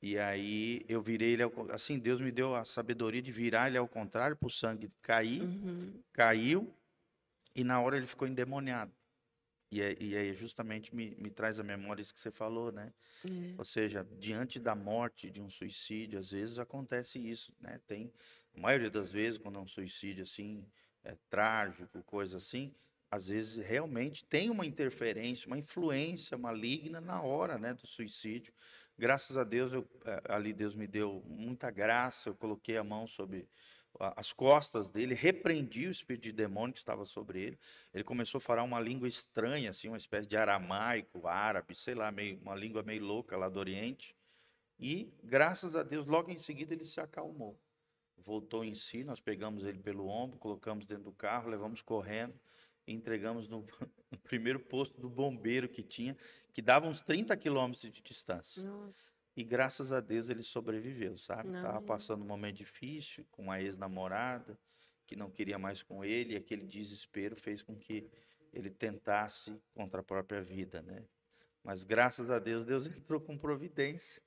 [0.00, 3.76] E aí eu virei ele ao, assim, Deus me deu a sabedoria de virar ele
[3.76, 6.02] ao contrário para o sangue cair, uhum.
[6.10, 6.74] caiu
[7.54, 8.92] e na hora ele ficou endemoniado.
[9.70, 12.94] E, é, e aí justamente me, me traz a memória isso que você falou, né?
[13.24, 13.54] É.
[13.58, 17.78] Ou seja, diante da morte, de um suicídio, às vezes acontece isso, né?
[17.86, 18.10] Tem,
[18.54, 20.66] a maioria das vezes, quando é um suicídio assim,
[21.04, 22.74] é trágico, coisa assim,
[23.10, 28.52] às vezes realmente tem uma interferência, uma influência maligna na hora, né, do suicídio.
[28.96, 33.06] Graças a Deus, eu, é, ali Deus me deu muita graça, eu coloquei a mão
[33.06, 33.48] sobre
[33.98, 37.58] as costas dele, repreendi o espírito de demônio que estava sobre ele.
[37.92, 42.10] Ele começou a falar uma língua estranha, assim, uma espécie de aramaico, árabe, sei lá,
[42.12, 44.16] meio, uma língua meio louca lá do Oriente.
[44.78, 47.58] E, graças a Deus, logo em seguida ele se acalmou.
[48.22, 52.34] Voltou em si, nós pegamos ele pelo ombro, colocamos dentro do carro, levamos correndo
[52.86, 53.64] e entregamos no,
[54.10, 56.16] no primeiro posto do bombeiro que tinha,
[56.52, 58.62] que dava uns 30 quilômetros de distância.
[58.62, 59.12] Nossa.
[59.36, 61.48] E graças a Deus ele sobreviveu, sabe?
[61.48, 61.62] Não.
[61.62, 64.58] Tava passando um momento difícil com uma ex-namorada
[65.06, 68.08] que não queria mais com ele, e aquele desespero fez com que
[68.52, 71.04] ele tentasse contra a própria vida, né?
[71.64, 74.22] Mas graças a Deus, Deus entrou com providência.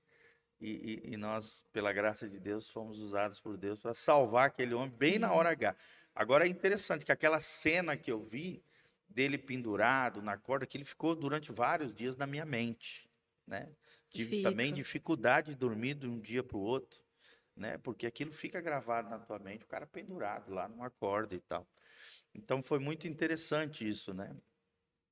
[0.63, 4.73] E, e, e nós, pela graça de Deus, fomos usados por Deus para salvar aquele
[4.73, 5.75] homem bem na hora H.
[6.15, 8.63] Agora é interessante que aquela cena que eu vi
[9.09, 13.11] dele pendurado na corda, que ele ficou durante vários dias na minha mente,
[13.45, 13.69] né?
[14.09, 14.49] Tive fica.
[14.49, 17.01] também dificuldade de dormir de um dia para o outro,
[17.57, 17.77] né?
[17.79, 21.67] Porque aquilo fica gravado na tua mente, o cara pendurado lá numa corda e tal.
[22.33, 24.33] Então foi muito interessante isso, né?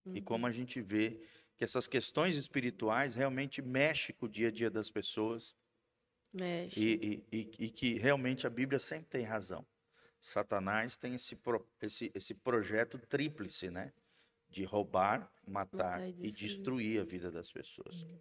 [0.06, 0.16] Uhum.
[0.16, 1.22] E como a gente vê
[1.62, 5.56] que essas questões espirituais realmente mexem com o dia a dia das pessoas.
[6.34, 6.80] Mexe.
[6.80, 9.64] E, e, e, e que realmente a Bíblia sempre tem razão.
[10.20, 13.94] Satanás tem esse, pro, esse, esse projeto tríplice, né?
[14.50, 18.06] De roubar, matar, matar e, e destruir a vida das pessoas.
[18.06, 18.20] Uhum.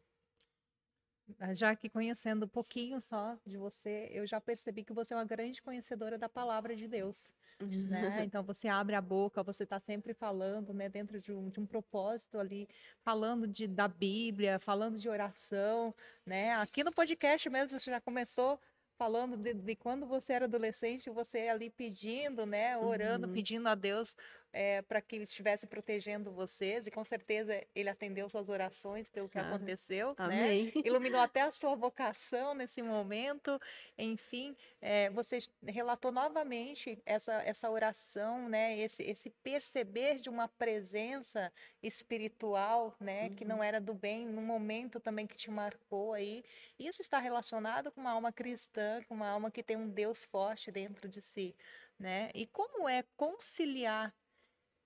[1.39, 5.17] Ah, já que conhecendo um pouquinho só de você, eu já percebi que você é
[5.17, 7.33] uma grande conhecedora da palavra de Deus.
[7.61, 7.61] Né?
[8.33, 11.67] Então você abre a boca, você está sempre falando, né, dentro de um, de um
[11.67, 12.69] propósito ali,
[13.03, 16.55] falando de, da Bíblia, falando de oração, né?
[16.55, 18.59] Aqui no podcast mesmo você já começou
[19.01, 23.33] falando de, de, quando você era adolescente, você ali pedindo, né, orando, uhum.
[23.33, 24.15] pedindo a Deus
[24.53, 29.29] é, para que ele estivesse protegendo vocês, e com certeza ele atendeu suas orações pelo
[29.29, 30.25] que ah, aconteceu, né?
[30.25, 30.65] amém.
[30.67, 30.73] né?
[30.85, 33.61] Iluminou até a sua vocação nesse momento,
[33.97, 38.79] enfim, é, você relatou novamente essa, essa oração, né?
[38.79, 43.29] Esse, esse perceber de uma presença espiritual, né?
[43.29, 43.35] Uhum.
[43.35, 46.45] Que não era do bem, num momento também que te marcou aí.
[46.79, 50.71] Isso está relacionado com uma alma cristã, com uma alma que tem um Deus forte
[50.71, 51.55] dentro de si.
[51.99, 52.31] Né?
[52.35, 54.15] E como é conciliar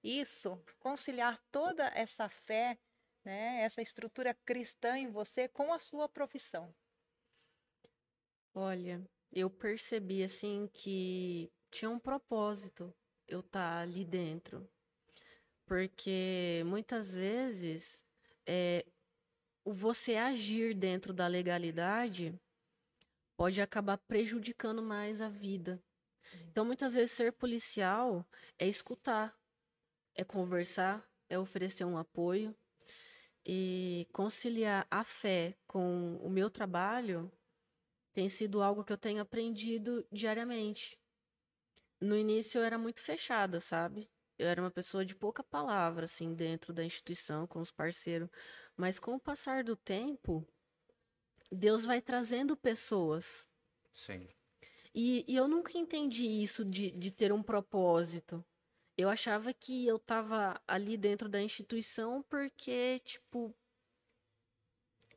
[0.04, 2.78] isso, conciliar toda essa fé,
[3.24, 6.74] né, essa estrutura cristã em você com a sua profissão?
[8.52, 12.94] Olha, eu percebi assim que tinha um propósito
[13.26, 14.68] eu estar tá ali dentro.
[15.66, 18.04] Porque muitas vezes
[18.46, 18.84] é,
[19.64, 22.38] o você agir dentro da legalidade
[23.36, 25.82] pode acabar prejudicando mais a vida.
[26.50, 28.26] Então, muitas vezes, ser policial
[28.58, 29.36] é escutar,
[30.14, 32.54] é conversar, é oferecer um apoio
[33.44, 37.30] e conciliar a fé com o meu trabalho
[38.12, 40.96] tem sido algo que eu tenho aprendido diariamente.
[42.00, 44.08] No início eu era muito fechada, sabe?
[44.38, 48.28] Eu era uma pessoa de pouca palavra, assim, dentro da instituição, com os parceiros.
[48.76, 50.46] Mas com o passar do tempo,
[51.50, 53.48] Deus vai trazendo pessoas.
[53.92, 54.28] Sim.
[54.94, 58.44] E, e eu nunca entendi isso de, de ter um propósito.
[58.96, 63.54] Eu achava que eu tava ali dentro da instituição porque, tipo,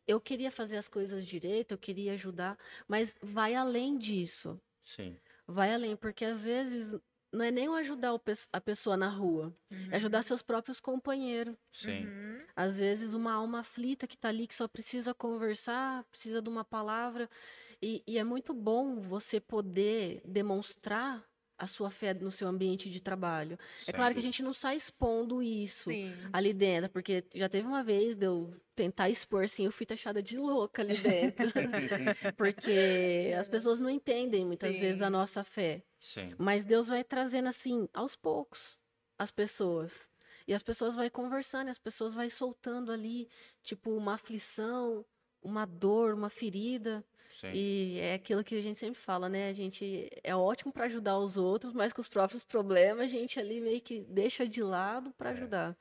[0.08, 4.60] eu queria fazer as coisas direito, eu queria ajudar, mas vai além disso.
[4.82, 5.18] Sim.
[5.46, 6.98] Vai além, porque às vezes
[7.32, 9.56] não é nem o ajudar o pe- a pessoa na rua,
[9.92, 11.56] é ajudar seus próprios companheiros.
[11.70, 12.06] Sim.
[12.06, 12.40] Uhum.
[12.56, 16.66] Às vezes, uma alma aflita que tá ali, que só precisa conversar, precisa de uma
[16.66, 17.30] palavra.
[17.82, 21.24] E, e é muito bom você poder demonstrar
[21.58, 23.58] a sua fé no seu ambiente de trabalho.
[23.82, 26.14] é Sem claro que a gente não sai expondo isso Sim.
[26.32, 30.22] ali dentro, porque já teve uma vez de eu tentar expor, assim, eu fui taxada
[30.22, 31.52] de louca ali dentro.
[32.38, 34.80] porque as pessoas não entendem muitas Sim.
[34.80, 35.84] vezes da nossa fé.
[36.00, 36.36] Sim.
[36.38, 38.78] Mas Deus vai trazendo assim, aos poucos,
[39.18, 40.10] as pessoas.
[40.48, 43.28] E as pessoas vai conversando, e as pessoas vai soltando ali,
[43.64, 45.04] tipo, uma aflição,
[45.42, 47.04] uma dor, uma ferida.
[47.30, 47.52] Sim.
[47.54, 49.50] E é aquilo que a gente sempre fala, né?
[49.50, 53.40] A gente é ótimo para ajudar os outros, mas com os próprios problemas a gente
[53.40, 55.78] ali meio que deixa de lado para ajudar.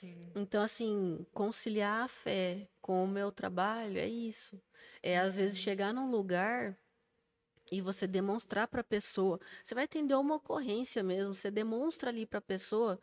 [0.00, 0.20] Sim.
[0.34, 4.60] Então, assim, conciliar a fé com o meu trabalho é isso.
[5.02, 6.76] É às vezes chegar num lugar
[7.70, 9.40] e você demonstrar para a pessoa.
[9.62, 12.98] Você vai atender uma ocorrência mesmo, você demonstra ali para a pessoa,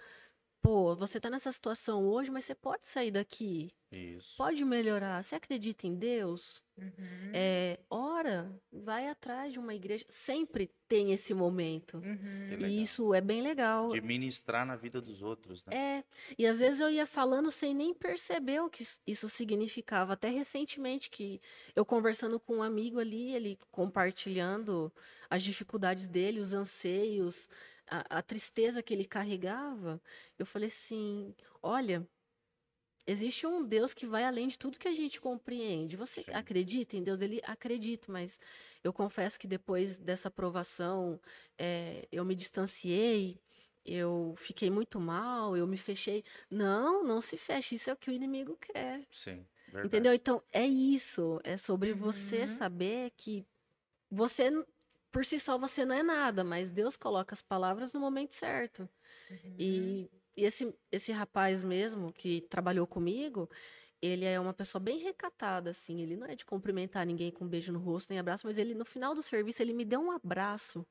[0.61, 4.35] pô, você tá nessa situação hoje, mas você pode sair daqui, Isso.
[4.37, 5.23] pode melhorar.
[5.23, 6.61] Você acredita em Deus?
[6.77, 7.31] Uhum.
[7.33, 10.05] É, ora, vai atrás de uma igreja.
[10.09, 11.97] Sempre tem esse momento.
[11.97, 12.47] Uhum.
[12.51, 12.69] Legal.
[12.69, 13.89] E isso é bem legal.
[13.89, 15.73] De ministrar na vida dos outros, né?
[15.75, 16.03] É,
[16.37, 20.13] e às vezes eu ia falando sem nem perceber o que isso- isso significava.
[20.13, 21.41] Até recentemente, que
[21.75, 24.91] eu conversando com um amigo ali, ele compartilhando
[25.29, 27.49] as dificuldades dele, os anseios,
[27.89, 30.02] a, a tristeza que ele carregava,
[30.38, 32.08] eu falei assim: olha.
[33.10, 35.95] Existe um Deus que vai além de tudo que a gente compreende.
[35.95, 36.32] Você Sim.
[36.34, 37.21] acredita em Deus?
[37.21, 38.38] Ele acredita, mas
[38.84, 41.19] eu confesso que depois dessa provação,
[41.58, 43.39] eh, eu me distanciei,
[43.86, 46.21] eu fiquei muito mal, eu me fechei.
[46.52, 49.08] Não, não se feche, isso é o que o inimigo quer.
[49.10, 49.47] Sim.
[49.67, 49.88] Verdade.
[49.88, 50.13] Entendeu?
[50.13, 51.39] Então, é isso.
[51.43, 52.47] É sobre você Uhum.
[52.47, 53.45] saber que
[54.12, 54.52] você,
[55.11, 58.89] por si só, você não é nada, mas Deus coloca as palavras no momento certo.
[59.57, 63.49] E, e esse, esse rapaz mesmo que trabalhou comigo,
[64.01, 66.01] ele é uma pessoa bem recatada, assim.
[66.01, 68.73] Ele não é de cumprimentar ninguém com um beijo no rosto, nem abraço, mas ele,
[68.73, 70.85] no final do serviço, ele me deu um abraço.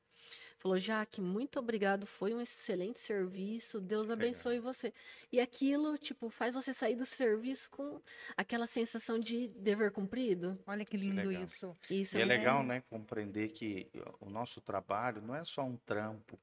[0.57, 4.91] Falou, Jaque, muito obrigado, foi um excelente serviço, Deus abençoe você.
[5.31, 8.01] E aquilo, tipo, faz você sair do serviço com
[8.35, 10.57] aquela sensação de dever cumprido.
[10.65, 11.43] Olha que lindo legal.
[11.43, 11.77] isso.
[11.89, 15.77] Isso E é é legal, né, compreender que o nosso trabalho não é só um
[15.77, 16.39] trampo,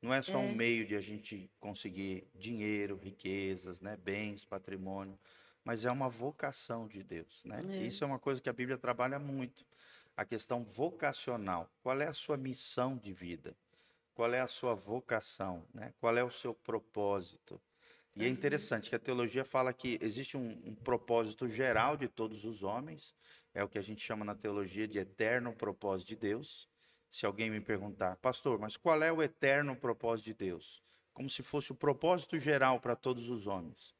[0.00, 0.54] não é só um É.
[0.54, 5.18] meio de a gente conseguir dinheiro, riquezas, né, bens, patrimônio,
[5.64, 7.58] mas é uma vocação de Deus, né?
[7.68, 7.82] É.
[7.82, 9.66] Isso é uma coisa que a Bíblia trabalha muito,
[10.16, 11.70] a questão vocacional.
[11.82, 13.54] Qual é a sua missão de vida?
[14.14, 15.92] Qual é a sua vocação, né?
[16.00, 17.60] Qual é o seu propósito?
[18.16, 22.46] E é interessante que a teologia fala que existe um, um propósito geral de todos
[22.46, 23.14] os homens,
[23.52, 26.66] é o que a gente chama na teologia de eterno propósito de Deus.
[27.10, 30.82] Se alguém me perguntar, pastor, mas qual é o eterno propósito de Deus?
[31.12, 33.95] Como se fosse o propósito geral para todos os homens.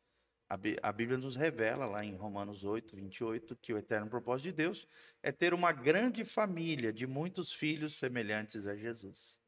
[0.48, 4.50] A, Bí- a Bíblia nos revela lá em Romanos 8, 28, que o eterno propósito
[4.50, 4.86] de Deus
[5.22, 9.40] é ter uma grande família de muitos filhos semelhantes a Jesus.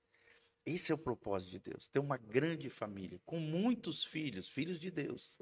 [0.66, 4.90] Esse é o propósito de Deus, ter uma grande família, com muitos filhos, filhos de
[4.90, 5.38] Deus,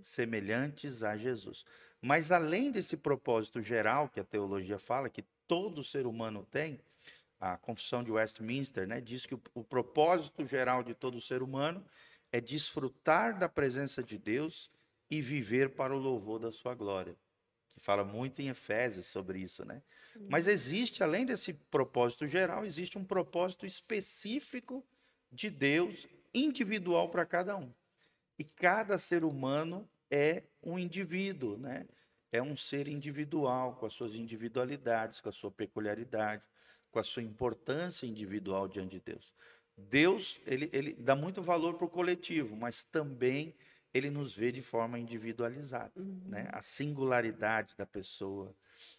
[0.00, 1.64] semelhantes a Jesus.
[2.00, 6.80] Mas além desse propósito geral que a teologia fala, que todo ser humano tem,
[7.40, 11.84] a Confissão de Westminster né, diz que o, o propósito geral de todo ser humano
[12.30, 14.70] é desfrutar da presença de Deus
[15.10, 17.16] e viver para o louvor da sua glória.
[17.68, 19.82] Que fala muito em Efésios sobre isso, né?
[20.28, 24.84] Mas existe, além desse propósito geral, existe um propósito específico
[25.30, 27.72] de Deus, individual para cada um.
[28.38, 31.86] E cada ser humano é um indivíduo, né?
[32.30, 36.42] É um ser individual, com as suas individualidades, com a sua peculiaridade,
[36.90, 39.34] com a sua importância individual diante de Deus.
[39.76, 43.54] Deus, ele, ele dá muito valor para o coletivo, mas também
[43.98, 46.48] ele nos vê de forma individualizada, né?
[46.52, 48.54] A singularidade da pessoa,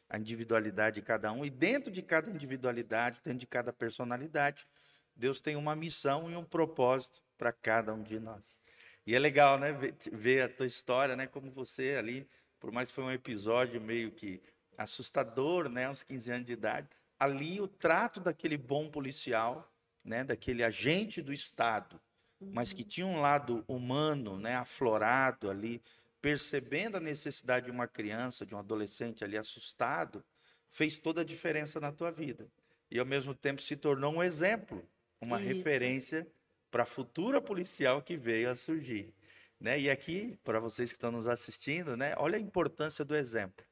[0.10, 4.68] a individualidade de cada um, e dentro de cada individualidade, dentro de cada personalidade,
[5.16, 8.60] Deus tem uma missão e um propósito para cada um de nós.
[9.06, 12.28] E é legal, né, ver, ver a tua história, né, como você ali,
[12.60, 14.42] por mais que foi um episódio meio que
[14.78, 16.88] assustador, né, aos 15 anos de idade,
[17.20, 19.70] ali o trato daquele bom policial,
[20.04, 22.00] né, daquele agente do Estado,
[22.40, 25.82] mas que tinha um lado humano, né, aflorado ali,
[26.22, 30.24] percebendo a necessidade de uma criança, de um adolescente ali assustado,
[30.70, 32.48] fez toda a diferença na tua vida.
[32.90, 34.88] E ao mesmo tempo se tornou um exemplo,
[35.22, 35.48] uma Isso.
[35.48, 36.28] referência
[36.72, 39.14] para a futura policial que veio a surgir.
[39.60, 39.80] Né?
[39.80, 43.66] E aqui, para vocês que estão nos assistindo, né, olha a importância do exemplo.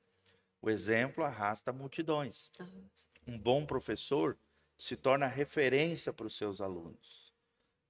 [0.61, 2.51] O exemplo arrasta multidões.
[3.25, 4.37] Um bom professor
[4.77, 7.26] se torna referência para os seus alunos.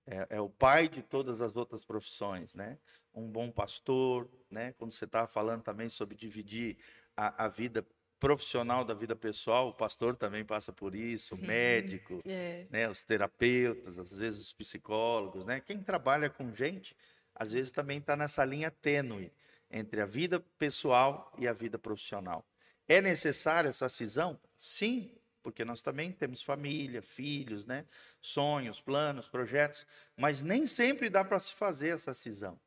[0.07, 2.77] É, é, o pai de todas as outras profissões, né?
[3.13, 4.73] Um bom pastor, né?
[4.77, 6.77] Quando você estava falando também sobre dividir
[7.15, 7.85] a, a, vida
[8.17, 12.65] profissional da vida pessoal, o pastor também passa por isso, o médico, é.
[12.69, 12.89] né?
[12.89, 15.59] Os terapeutas, às vezes os psicólogos, né?
[15.59, 16.95] Quem trabalha com gente,
[17.35, 19.29] às vezes também está nessa linha tênue
[19.69, 22.45] entre a vida pessoal e a vida profissional.
[22.87, 24.39] É necessária essa cisão?
[24.55, 25.11] Sim,
[25.47, 27.85] porque nós também temos família, filhos, né?
[28.21, 29.87] sonhos, planos, projetos,
[30.17, 32.59] mas nem sempre dá para se fazer essa cisão.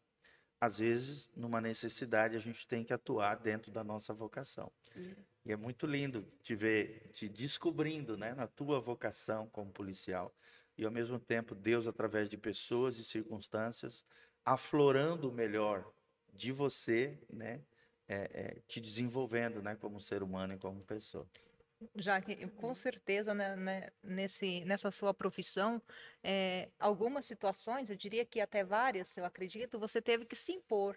[0.58, 4.72] Às vezes, numa necessidade, a gente tem que atuar dentro da nossa vocação.
[4.96, 5.14] Uhum.
[5.44, 10.34] E é muito lindo te ver te descobrindo né, na tua vocação como policial.
[10.78, 14.06] E, ao mesmo tempo, Deus, através de pessoas e circunstâncias,
[14.42, 15.84] aflorando o melhor
[16.32, 17.60] de você, né,
[18.08, 21.28] é, é, te desenvolvendo né, como ser humano e como pessoa
[21.96, 25.80] já que com certeza né, né, nesse, nessa sua profissão,
[26.22, 30.96] é, algumas situações, eu diria que até várias, eu acredito, você teve que se impor,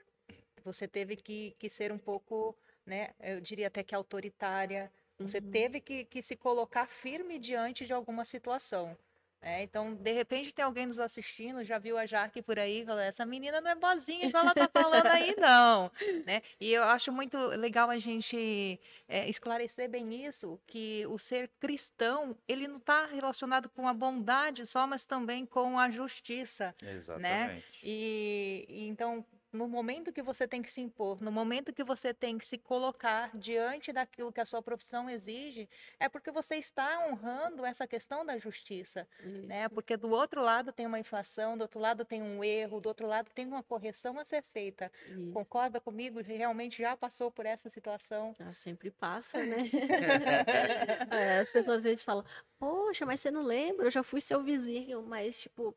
[0.64, 2.56] você teve que, que ser um pouco,
[2.86, 5.52] né, eu diria até que autoritária, você uhum.
[5.52, 8.98] teve que, que se colocar firme diante de alguma situação.
[9.46, 13.04] É, então, de repente, tem alguém nos assistindo, já viu a Jaque por aí, fala,
[13.04, 15.92] essa menina não é boazinha igual ela tá falando aí, não.
[16.26, 16.42] né?
[16.62, 22.38] E eu acho muito legal a gente é, esclarecer bem isso, que o ser cristão,
[22.48, 26.74] ele não está relacionado com a bondade só, mas também com a justiça.
[26.82, 26.94] Né?
[26.94, 27.54] Exatamente.
[27.54, 27.64] Né?
[27.84, 32.14] E, e então, no momento que você tem que se impor, no momento que você
[32.14, 37.08] tem que se colocar diante daquilo que a sua profissão exige, é porque você está
[37.08, 39.08] honrando essa questão da justiça,
[39.48, 39.70] né?
[39.70, 43.08] Porque do outro lado tem uma inflação, do outro lado tem um erro, do outro
[43.08, 44.92] lado tem uma correção a ser feita.
[45.06, 45.30] Isso.
[45.30, 46.20] Concorda comigo?
[46.22, 48.36] Realmente já passou por essa situação?
[48.40, 49.58] Ah, sempre passa, né?
[51.12, 52.26] é, as pessoas às vezes falam:
[52.58, 53.86] "Poxa, mas você não lembra?
[53.88, 55.76] Eu já fui seu vizinho", mas tipo.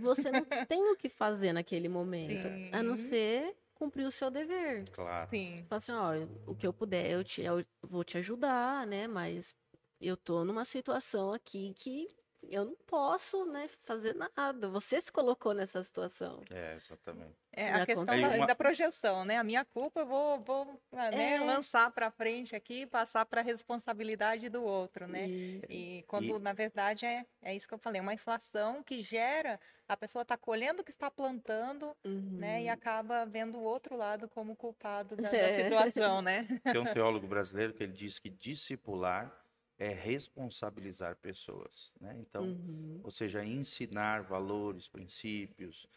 [0.00, 2.70] Você não tem o que fazer naquele momento, Sim.
[2.72, 4.88] a não ser cumprir o seu dever.
[4.90, 5.30] Claro.
[5.30, 5.54] Sim.
[5.68, 6.12] Fala assim, ó,
[6.46, 9.06] o que eu puder, eu, te, eu vou te ajudar, né?
[9.06, 9.54] Mas
[10.00, 12.08] eu tô numa situação aqui que
[12.48, 14.68] eu não posso, né, fazer nada.
[14.68, 16.40] Você se colocou nessa situação.
[16.50, 17.36] É, exatamente.
[17.52, 18.46] É a questão da, uma...
[18.46, 19.36] da, projeção, né?
[19.36, 21.40] A minha culpa eu vou, vou né, é.
[21.40, 25.26] lançar para frente aqui, passar para a responsabilidade do outro, né?
[25.26, 25.66] Isso.
[25.68, 26.38] E quando e...
[26.38, 30.36] na verdade é, é isso que eu falei, uma inflação que gera a pessoa está
[30.36, 32.38] colhendo o que está plantando, uhum.
[32.38, 32.62] né?
[32.62, 32.72] E uhum.
[32.72, 35.28] acaba vendo o outro lado como culpado da, da
[35.60, 36.46] situação, né?
[36.62, 39.39] Tem um teólogo brasileiro que ele diz que discipular
[39.80, 42.14] é responsabilizar pessoas, né?
[42.18, 43.00] Então, uhum.
[43.02, 45.88] ou seja, ensinar valores, princípios,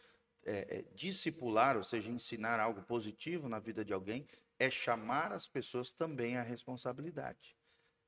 [0.42, 4.26] é, é, discipular, ou seja, ensinar algo positivo na vida de alguém,
[4.58, 7.54] é chamar as pessoas também à responsabilidade.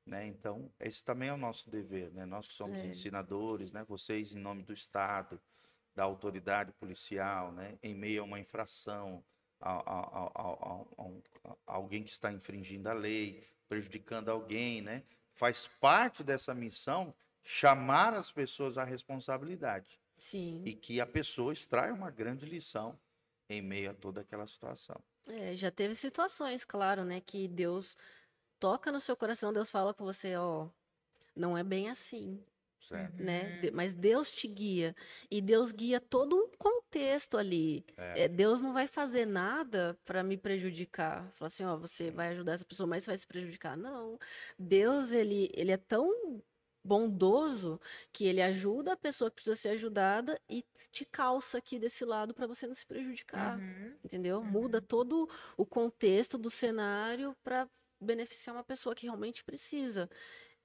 [0.03, 0.25] Né?
[0.25, 2.11] Então, esse também é o nosso dever.
[2.11, 2.25] Né?
[2.25, 2.87] Nós que somos é.
[2.87, 3.85] ensinadores, né?
[3.87, 5.39] vocês, em nome do Estado,
[5.93, 7.77] da autoridade policial, né?
[7.83, 9.23] em meio a uma infração,
[9.59, 10.57] a, a, a,
[11.45, 15.03] a, alguém que está infringindo a lei, prejudicando alguém, né?
[15.37, 17.13] Faz parte dessa missão
[17.43, 20.01] chamar as pessoas à responsabilidade.
[20.17, 20.63] Sim.
[20.65, 22.99] E que a pessoa extrai uma grande lição
[23.47, 24.99] em meio a toda aquela situação.
[25.29, 27.95] É, já teve situações, claro, né, que Deus
[28.59, 30.67] toca no seu coração, Deus fala com você, ó,
[31.35, 32.43] não é bem assim.
[32.79, 33.21] Certo.
[33.21, 33.59] Né?
[33.63, 33.69] Uhum.
[33.73, 34.95] Mas Deus te guia.
[35.29, 37.85] E Deus guia todo um contexto ali.
[37.97, 38.23] É.
[38.23, 41.31] É, Deus não vai fazer nada para me prejudicar.
[41.33, 43.75] Falar assim, ó, você vai ajudar essa pessoa, mas você vai se prejudicar.
[43.75, 44.17] Não.
[44.57, 46.41] Deus, ele, ele é tão
[46.83, 47.81] bondoso
[48.13, 52.33] que ele ajuda a pessoa que precisa ser ajudada e te calça aqui desse lado
[52.33, 53.59] para você não se prejudicar.
[53.59, 53.95] Uhum.
[54.03, 54.37] Entendeu?
[54.37, 54.45] Uhum.
[54.45, 57.67] Muda todo o contexto do cenário para
[57.99, 60.09] beneficiar uma pessoa que realmente precisa.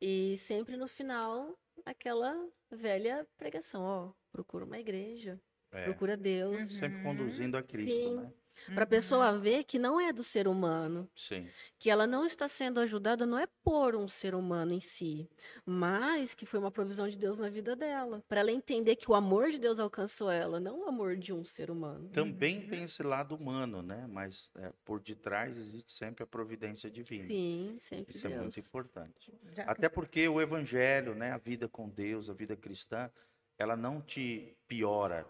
[0.01, 2.35] E sempre no final, aquela
[2.71, 5.85] velha pregação, ó, procura uma igreja, é.
[5.85, 6.69] procura Deus.
[6.69, 8.17] Sempre conduzindo a Cristo, Sim.
[8.17, 8.33] né?
[8.75, 11.09] Para a pessoa ver que não é do ser humano.
[11.15, 11.47] Sim.
[11.79, 15.29] Que ela não está sendo ajudada não é por um ser humano em si,
[15.65, 18.23] mas que foi uma provisão de Deus na vida dela.
[18.29, 21.45] Para ela entender que o amor de Deus alcançou ela, não o amor de um
[21.45, 22.09] ser humano.
[22.11, 22.69] Também uhum.
[22.69, 24.07] tem esse lado humano, né?
[24.09, 27.29] Mas é, por detrás existe sempre a providência divina.
[27.29, 28.15] Sim, sempre.
[28.15, 28.39] Isso Deus.
[28.39, 29.33] é muito importante.
[29.55, 29.65] Já...
[29.65, 33.11] Até porque o evangelho, né, a vida com Deus, a vida cristã,
[33.59, 35.27] ela não te piora.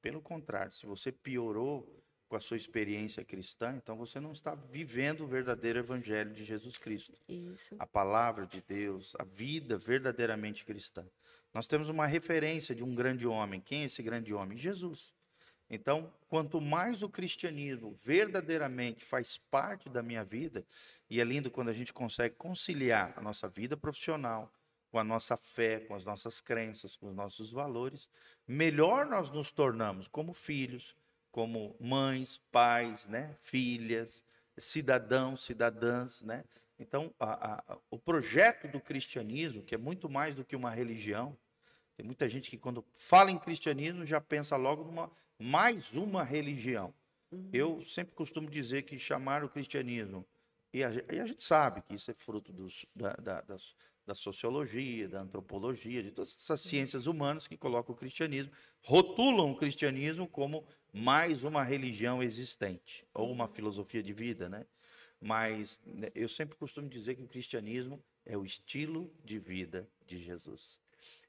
[0.00, 2.03] Pelo contrário, se você piorou
[2.34, 6.76] com a sua experiência cristã, então você não está vivendo o verdadeiro evangelho de Jesus
[6.76, 7.16] Cristo.
[7.28, 7.76] Isso.
[7.78, 11.06] A palavra de Deus, a vida verdadeiramente cristã.
[11.52, 13.60] Nós temos uma referência de um grande homem.
[13.60, 14.58] Quem é esse grande homem?
[14.58, 15.14] Jesus.
[15.70, 20.66] Então, quanto mais o cristianismo verdadeiramente faz parte da minha vida,
[21.08, 24.52] e é lindo quando a gente consegue conciliar a nossa vida profissional
[24.90, 28.10] com a nossa fé, com as nossas crenças, com os nossos valores,
[28.44, 30.96] melhor nós nos tornamos como filhos,
[31.34, 34.24] como mães, pais, né, filhas,
[34.56, 36.44] cidadãos, cidadãs, né?
[36.78, 41.36] Então, a, a, o projeto do cristianismo, que é muito mais do que uma religião,
[41.96, 46.94] tem muita gente que quando fala em cristianismo já pensa logo numa mais uma religião.
[47.32, 47.50] Uhum.
[47.52, 50.24] Eu sempre costumo dizer que chamar o cristianismo
[50.72, 53.74] e a, e a gente sabe que isso é fruto dos, da, da, das,
[54.06, 59.56] da sociologia, da antropologia, de todas essas ciências humanas que colocam o cristianismo, rotulam o
[59.56, 60.64] cristianismo como
[60.96, 64.64] mais uma religião existente, ou uma filosofia de vida, né?
[65.20, 70.18] Mas né, eu sempre costumo dizer que o cristianismo é o estilo de vida de
[70.18, 70.80] Jesus.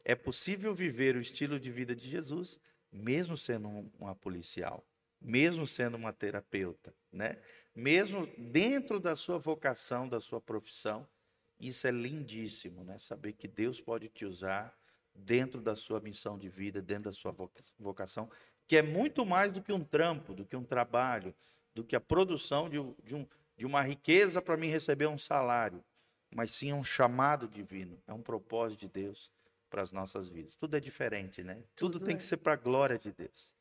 [0.04, 2.60] É possível viver o estilo de vida de Jesus,
[2.92, 4.86] mesmo sendo uma policial,
[5.20, 7.42] mesmo sendo uma terapeuta, né?
[7.74, 11.08] Mesmo dentro da sua vocação, da sua profissão,
[11.60, 13.00] isso é lindíssimo, né?
[13.00, 14.78] Saber que Deus pode te usar
[15.16, 17.34] dentro da sua missão de vida, dentro da sua
[17.80, 18.30] vocação,
[18.68, 21.34] que é muito mais do que um trampo, do que um trabalho,
[21.74, 25.84] do que a produção de, de, um, de uma riqueza para mim receber um salário,
[26.34, 29.32] mas sim um chamado divino, é um propósito de Deus
[29.70, 30.56] para as nossas vidas.
[30.56, 31.56] Tudo é diferente, né?
[31.76, 32.18] Tudo, Tudo tem é.
[32.18, 33.55] que ser para a glória de Deus.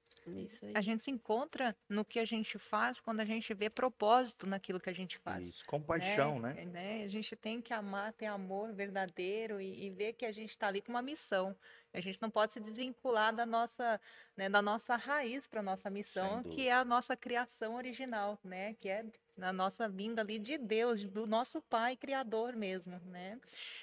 [0.75, 4.81] A gente se encontra no que a gente faz quando a gente vê propósito naquilo
[4.81, 5.49] que a gente faz.
[5.49, 6.55] Isso, compaixão, né?
[6.55, 6.65] né?
[6.65, 7.05] né?
[7.05, 10.69] A gente tem que amar, ter amor verdadeiro e, e ver que a gente está
[10.69, 11.57] ali com uma missão.
[11.93, 14.01] A gente não pode se desvincular da nossa,
[14.37, 18.75] né, da nossa raiz para a nossa missão, que é a nossa criação original, né?
[18.75, 19.05] Que é
[19.37, 23.39] na nossa vinda ali de Deus, do nosso Pai Criador mesmo, né?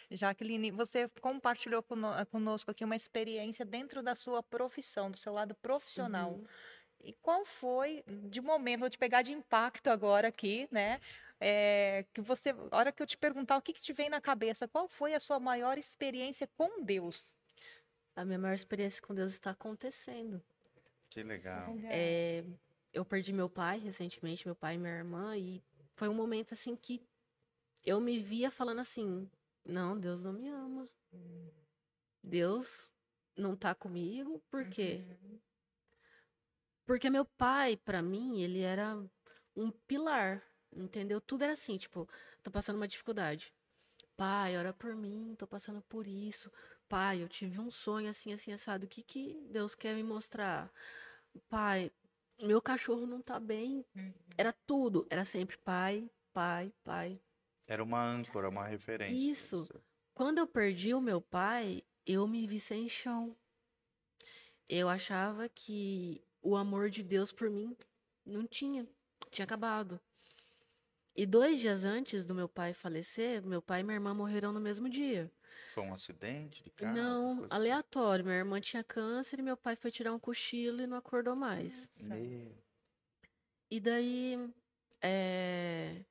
[0.09, 1.83] Jaqueline, você compartilhou
[2.31, 6.31] conosco aqui uma experiência dentro da sua profissão, do seu lado profissional.
[6.31, 6.45] Uhum.
[7.03, 10.99] E qual foi, de momento, vou te pegar de impacto agora aqui, né?
[11.39, 14.21] É, que você, a hora que eu te perguntar o que, que te vem na
[14.21, 17.35] cabeça, qual foi a sua maior experiência com Deus?
[18.15, 20.41] A minha maior experiência com Deus está acontecendo.
[21.09, 21.75] Que legal.
[21.85, 22.43] É,
[22.93, 25.63] eu perdi meu pai recentemente, meu pai e minha irmã, e
[25.95, 27.01] foi um momento assim que
[27.85, 29.29] eu me via falando assim:
[29.65, 30.85] não, Deus não me ama.
[32.23, 32.91] Deus
[33.35, 35.03] não tá comigo, por quê?
[35.23, 35.39] Uhum.
[36.85, 38.97] Porque meu pai, para mim, ele era
[39.55, 41.21] um pilar, entendeu?
[41.21, 42.07] Tudo era assim, tipo,
[42.43, 43.53] tô passando uma dificuldade.
[44.17, 46.51] Pai, ora por mim, tô passando por isso.
[46.87, 48.85] Pai, eu tive um sonho assim, assim, assado.
[48.85, 50.71] O que, que Deus quer me mostrar?
[51.49, 51.91] Pai,
[52.43, 53.85] meu cachorro não tá bem.
[53.95, 54.13] Uhum.
[54.37, 55.05] Era tudo.
[55.09, 57.19] Era sempre pai, pai, pai.
[57.67, 59.31] Era uma âncora, uma referência.
[59.31, 59.69] Isso.
[60.13, 63.35] Quando eu perdi o meu pai, eu me vi sem chão.
[64.67, 67.75] Eu achava que o amor de Deus por mim
[68.25, 68.87] não tinha,
[69.29, 69.99] tinha acabado.
[71.15, 74.61] E dois dias antes do meu pai falecer, meu pai e minha irmã morreram no
[74.61, 75.31] mesmo dia.
[75.69, 76.95] Foi um acidente de carro?
[76.95, 77.47] Não, assim?
[77.49, 78.25] aleatório.
[78.25, 81.89] Minha irmã tinha câncer e meu pai foi tirar um cochilo e não acordou mais.
[82.01, 82.51] Meu.
[83.69, 84.37] E daí,
[85.01, 86.03] é...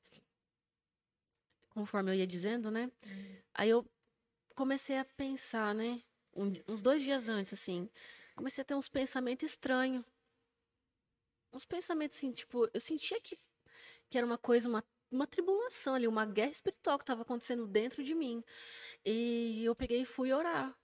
[1.68, 2.90] conforme eu ia dizendo, né?
[3.54, 3.84] Aí eu
[4.54, 6.02] comecei a pensar, né?
[6.34, 7.90] Um, uns dois dias antes, assim,
[8.34, 10.04] comecei a ter uns pensamentos estranhos.
[11.52, 13.38] Uns pensamentos assim, tipo, eu sentia que,
[14.08, 18.02] que era uma coisa, uma uma tribulação ali, uma guerra espiritual que estava acontecendo dentro
[18.02, 18.44] de mim.
[19.04, 20.76] E eu peguei e fui orar.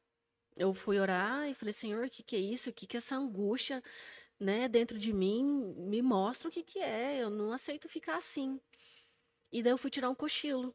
[0.56, 2.70] Eu fui orar e falei, Senhor, o que, que é isso?
[2.70, 3.82] O que, que é essa angústia
[4.40, 5.74] né, dentro de mim?
[5.76, 7.22] Me mostra o que, que é.
[7.22, 8.60] Eu não aceito ficar assim.
[9.52, 10.74] E daí eu fui tirar um cochilo.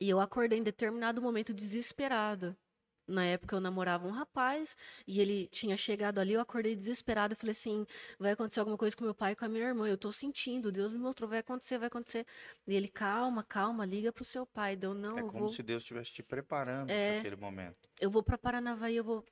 [0.00, 2.56] E eu acordei em determinado momento desesperada.
[3.06, 4.74] Na época eu namorava um rapaz
[5.06, 7.86] e ele tinha chegado ali, eu acordei desesperada e falei assim:
[8.18, 9.86] vai acontecer alguma coisa com meu pai e com a minha irmã.
[9.86, 12.26] Eu tô sentindo, Deus me mostrou, vai acontecer, vai acontecer.
[12.66, 14.74] E ele, calma, calma, liga pro seu pai.
[14.74, 15.18] Deu, não.
[15.18, 15.48] É como vou...
[15.48, 17.88] se Deus estivesse te preparando é, para aquele momento.
[18.00, 19.24] Eu vou para Paranavaí, eu vou.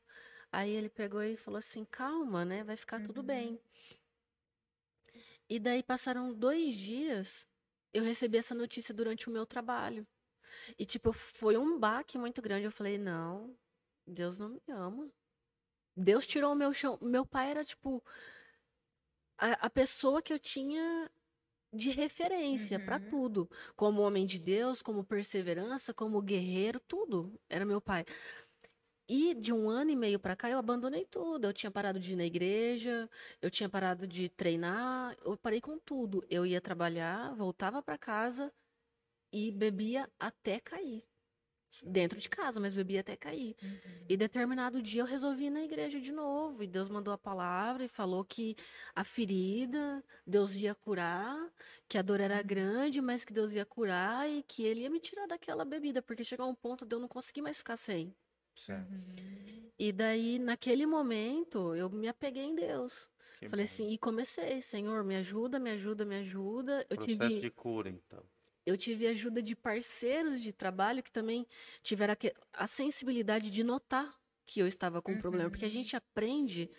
[0.53, 2.63] Aí ele pegou e falou assim: calma, né?
[2.63, 3.07] Vai ficar uhum.
[3.07, 3.59] tudo bem.
[5.49, 7.47] E daí passaram dois dias,
[7.93, 10.07] eu recebi essa notícia durante o meu trabalho.
[10.79, 12.65] E, tipo, foi um baque muito grande.
[12.65, 13.55] Eu falei, não,
[14.07, 15.11] Deus não me ama.
[15.97, 16.99] Deus tirou o meu chão.
[17.01, 18.03] Meu pai era, tipo,
[19.39, 21.11] a, a pessoa que eu tinha
[21.73, 22.85] de referência uhum.
[22.85, 23.51] para tudo.
[23.75, 27.39] Como homem de Deus, como perseverança, como guerreiro, tudo.
[27.49, 28.05] Era meu pai.
[29.09, 31.47] E de um ano e meio para cá eu abandonei tudo.
[31.47, 33.09] Eu tinha parado de ir na igreja,
[33.41, 36.25] eu tinha parado de treinar, eu parei com tudo.
[36.31, 38.53] Eu ia trabalhar, voltava para casa
[39.33, 41.05] e bebia até cair.
[41.85, 43.57] Dentro de casa, mas bebia até cair.
[43.63, 44.05] Uhum.
[44.09, 46.63] E determinado dia eu resolvi ir na igreja de novo.
[46.63, 48.57] E Deus mandou a palavra e falou que
[48.95, 51.51] a ferida, Deus ia curar,
[51.89, 52.43] que a dor era Uhum.
[52.45, 56.25] grande, mas que Deus ia curar e que ele ia me tirar daquela bebida, porque
[56.25, 58.15] chegou um ponto de eu não conseguir mais ficar sem.
[58.55, 59.03] Certo.
[59.79, 63.09] E daí, naquele momento, eu me apeguei em Deus.
[63.39, 63.73] Que Falei bom.
[63.73, 66.87] assim, e comecei, Senhor, me ajuda, me ajuda, me ajuda.
[66.89, 68.25] Eu Processo tive de cura, então.
[68.65, 71.47] Eu tive ajuda de parceiros de trabalho que também
[71.83, 72.15] tiveram
[72.53, 74.11] a sensibilidade de notar
[74.47, 76.71] que eu estava com um problema, porque a gente aprende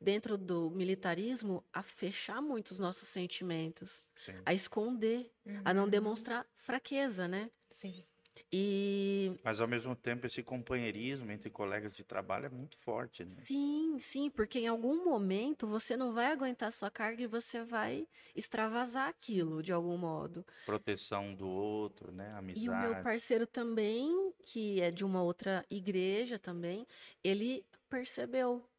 [0.00, 4.32] dentro do militarismo a fechar muito os nossos sentimentos, Sim.
[4.44, 5.30] a esconder,
[5.64, 7.50] a não demonstrar fraqueza, né?
[7.70, 8.04] Sim.
[8.52, 13.44] E Mas ao mesmo tempo esse companheirismo entre colegas de trabalho é muito forte, né?
[13.44, 17.64] sim, sim, porque em algum momento você não vai aguentar a sua carga e você
[17.64, 20.44] vai extravasar aquilo de algum modo.
[20.64, 22.32] Proteção do outro, né?
[22.54, 22.80] E o Amizade.
[22.92, 26.86] meu parceiro também, que é de uma outra igreja também,
[27.24, 28.71] ele percebeu.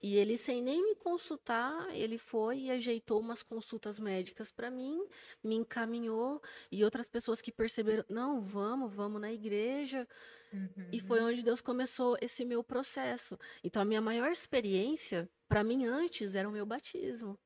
[0.00, 5.04] E ele, sem nem me consultar, ele foi e ajeitou umas consultas médicas para mim,
[5.42, 6.40] me encaminhou.
[6.70, 10.06] E outras pessoas que perceberam, não, vamos, vamos na igreja.
[10.92, 13.36] E foi onde Deus começou esse meu processo.
[13.62, 17.38] Então, a minha maior experiência, para mim, antes, era o meu batismo.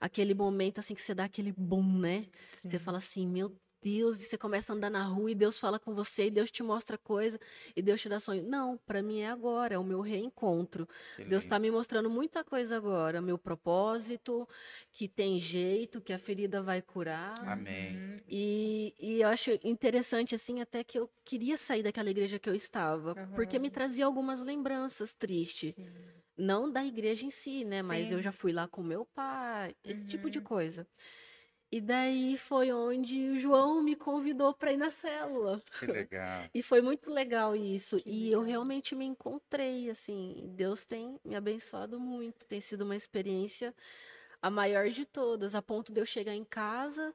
[0.00, 2.26] Aquele momento, assim, que você dá aquele boom, né?
[2.52, 5.78] Você fala assim, meu Deus, e você começa a andar na rua e Deus fala
[5.78, 7.38] com você e Deus te mostra coisa
[7.74, 8.42] e Deus te dá sonho.
[8.42, 10.88] Não, para mim é agora, é o meu reencontro.
[11.16, 14.48] Que Deus está me mostrando muita coisa agora, meu propósito,
[14.92, 17.34] que tem jeito, que a ferida vai curar.
[17.40, 18.16] Amém.
[18.28, 22.54] E, e eu acho interessante, assim, até que eu queria sair daquela igreja que eu
[22.54, 25.74] estava, porque me trazia algumas lembranças tristes.
[26.36, 27.82] Não da igreja em si, né?
[27.82, 28.14] Mas Sim.
[28.14, 30.86] eu já fui lá com meu pai, esse tipo de coisa.
[31.72, 35.62] E daí foi onde o João me convidou para ir na célula.
[35.78, 36.48] Que legal.
[36.54, 38.00] E foi muito legal isso.
[38.00, 38.42] Que e eu legal.
[38.42, 40.50] realmente me encontrei, assim.
[40.56, 42.46] Deus tem me abençoado muito.
[42.46, 43.74] Tem sido uma experiência
[44.42, 47.14] a maior de todas, a ponto de eu chegar em casa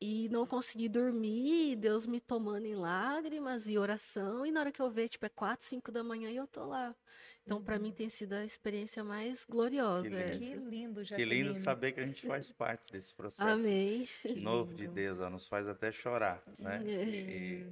[0.00, 4.44] e não conseguir dormir, e Deus me tomando em lágrimas e oração.
[4.44, 6.64] E na hora que eu ver, tipo, é quatro, cinco da manhã e eu tô
[6.66, 6.94] lá.
[7.44, 10.08] Então, para mim, tem sido a experiência mais gloriosa.
[10.08, 10.20] lindo.
[10.20, 10.38] essa.
[10.38, 14.06] Que lindo, Que lindo saber que a gente faz parte desse processo Amém.
[14.36, 16.82] novo de Deus, ó, nos faz até chorar, né?
[16.84, 17.04] É.
[17.04, 17.66] E-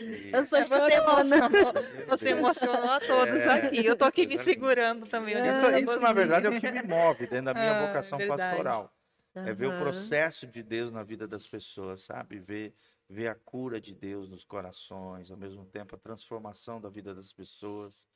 [0.00, 1.72] e- Eu sou É, Você emocionou,
[2.08, 3.86] você emocionou a todos É, aqui.
[3.86, 4.42] Eu tô aqui me exatamente.
[4.42, 5.36] segurando também.
[5.36, 8.18] olhando Isso, isso, na verdade, é o que me move dentro da minha Ah, vocação
[8.18, 8.42] verdade.
[8.42, 8.92] pastoral.
[9.34, 12.38] É ver o processo de Deus na vida das pessoas, sabe?
[12.38, 12.74] Ver,
[13.08, 17.32] ver a cura de Deus nos corações, ao mesmo tempo a transformação da vida das
[17.32, 18.08] pessoas.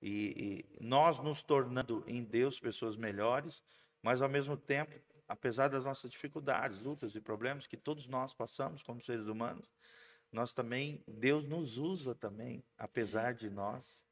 [0.00, 3.62] E, e nós nos tornando em Deus pessoas melhores,
[4.02, 4.94] mas ao mesmo tempo,
[5.26, 9.68] apesar das nossas dificuldades, lutas e problemas que todos nós passamos como seres humanos,
[10.30, 14.05] nós também, Deus nos usa também, apesar de nós,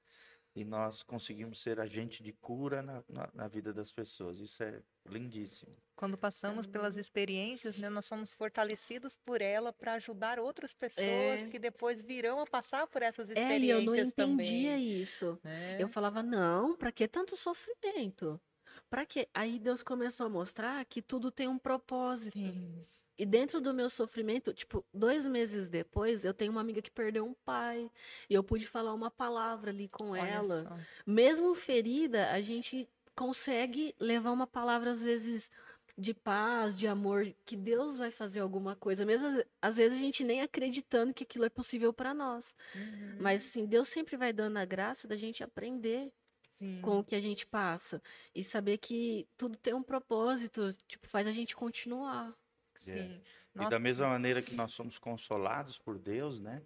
[0.54, 4.38] e nós conseguimos ser agente de cura na, na, na vida das pessoas.
[4.38, 5.76] Isso é lindíssimo.
[5.96, 11.46] Quando passamos pelas experiências, né, nós somos fortalecidos por ela para ajudar outras pessoas É.
[11.46, 14.78] que depois virão a passar por essas É, e experiências eu não entendia também.
[14.78, 15.40] isso.
[15.42, 15.84] né?
[15.84, 18.40] Eu falava, não, pra que tanto sofrimento?
[18.90, 19.28] Pra quê?
[19.34, 22.32] Aí Deus começou a mostrar que tudo tem um propósito.
[22.32, 22.86] Sim.
[23.16, 27.24] E dentro do meu sofrimento, tipo, dois meses depois, eu tenho uma amiga que perdeu
[27.24, 27.88] um pai.
[28.28, 30.60] E eu pude falar uma palavra ali com Olha ela.
[30.60, 30.76] só.
[31.06, 35.48] Mesmo ferida, a gente consegue levar uma palavra, às vezes,
[35.96, 39.06] de paz, de amor, que Deus vai fazer alguma coisa.
[39.06, 39.28] Mesmo
[39.62, 42.52] às- vezes a gente nem acreditando que aquilo é possível para nós.
[42.74, 43.18] Uhum.
[43.20, 46.12] Mas, assim, Deus sempre vai dando a graça da gente aprender
[46.56, 46.80] Sim.
[46.82, 48.02] com o que a gente passa.
[48.34, 52.34] E saber que tudo tem um propósito, tipo, faz a gente continuar.
[52.82, 53.20] Sim.
[53.54, 56.62] E Nossa, da mesma maneira que nós somos consolados por Deus, né?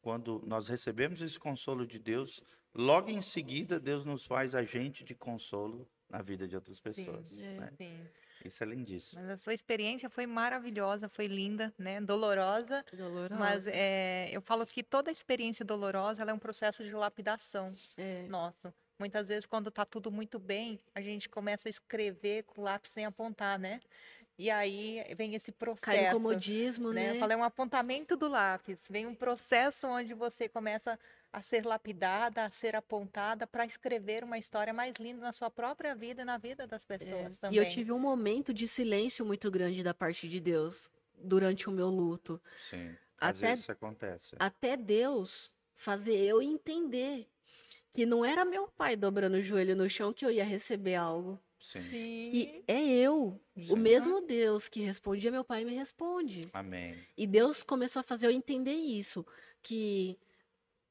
[0.00, 2.42] Quando nós recebemos esse consolo de Deus,
[2.74, 7.58] logo em seguida Deus nos faz agente de consolo na vida de outras pessoas, É.
[7.58, 7.72] né?
[7.76, 8.08] sim.
[8.44, 9.20] Isso é lindíssimo.
[9.20, 12.00] Mas a sua experiência foi maravilhosa, foi linda, né?
[12.00, 12.82] Dolorosa.
[12.90, 13.34] Dolorosa.
[13.36, 17.74] Mas é, eu falo que toda experiência dolorosa ela é um processo de lapidação.
[17.98, 18.26] É.
[18.28, 22.90] Nossa, muitas vezes quando tá tudo muito bem, a gente começa a escrever com lápis
[22.92, 23.78] sem apontar, né?
[24.42, 25.84] E aí vem esse processo.
[25.84, 27.10] Cai no comodismo, né?
[27.10, 27.16] né?
[27.16, 28.78] Eu falei um apontamento do lápis.
[28.88, 30.98] Vem um processo onde você começa
[31.30, 35.94] a ser lapidada, a ser apontada para escrever uma história mais linda na sua própria
[35.94, 37.38] vida e na vida das pessoas É.
[37.38, 37.58] também.
[37.60, 40.88] E eu tive um momento de silêncio muito grande da parte de Deus
[41.18, 42.40] durante o meu luto.
[42.56, 42.96] Sim.
[43.20, 44.36] Às Até- vezes isso acontece.
[44.38, 47.28] Até Deus fazer eu entender
[47.92, 51.38] que não era meu pai dobrando o joelho no chão que eu ia receber algo.
[51.60, 51.82] Sim.
[51.82, 53.38] Que é eu,
[53.68, 56.40] o mesmo Deus que respondia, meu pai me responde.
[56.54, 56.96] Amém.
[57.16, 59.26] E Deus começou a fazer eu entender isso,
[59.62, 60.18] que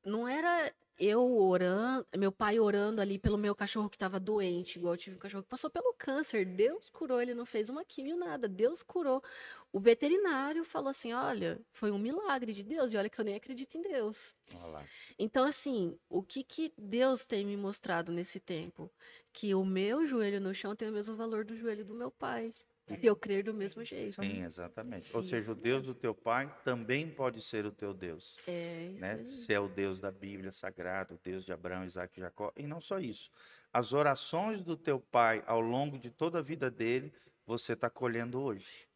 [0.05, 4.93] não era eu orando, meu pai orando ali pelo meu cachorro que estava doente, igual
[4.93, 6.45] eu tive um cachorro que passou pelo câncer.
[6.45, 8.47] Deus curou, ele não fez uma quimio, nada.
[8.47, 9.23] Deus curou.
[9.71, 13.35] O veterinário falou assim: olha, foi um milagre de Deus, e olha que eu nem
[13.35, 14.35] acredito em Deus.
[14.61, 14.83] Olá.
[15.17, 18.91] Então, assim, o que, que Deus tem me mostrado nesse tempo?
[19.31, 22.53] Que o meu joelho no chão tem o mesmo valor do joelho do meu pai.
[22.89, 24.15] Se eu crer do mesmo jeito.
[24.15, 25.15] Sim, exatamente.
[25.15, 28.37] Ou seja, o Deus do teu pai também pode ser o teu Deus.
[28.47, 29.17] É, isso né?
[29.25, 32.51] Se é o Deus da Bíblia sagrado, o Deus de Abraão, Isaac e Jacó.
[32.57, 33.29] E não só isso.
[33.71, 37.13] As orações do teu pai ao longo de toda a vida dele,
[37.45, 38.87] você está colhendo hoje.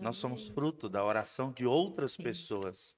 [0.00, 2.96] Nós somos fruto da oração de outras pessoas.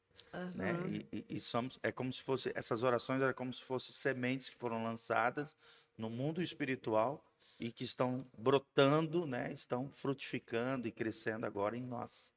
[0.55, 0.70] Né?
[0.72, 0.88] Aham.
[0.90, 4.48] E, e- e somos, é como se fosse, essas orações eram como se fossem sementes
[4.48, 5.57] que foram lançadas
[5.96, 7.24] no mundo espiritual
[7.59, 9.52] e que estão brotando, né?
[9.52, 12.32] Estão frutificando e crescendo agora em nós,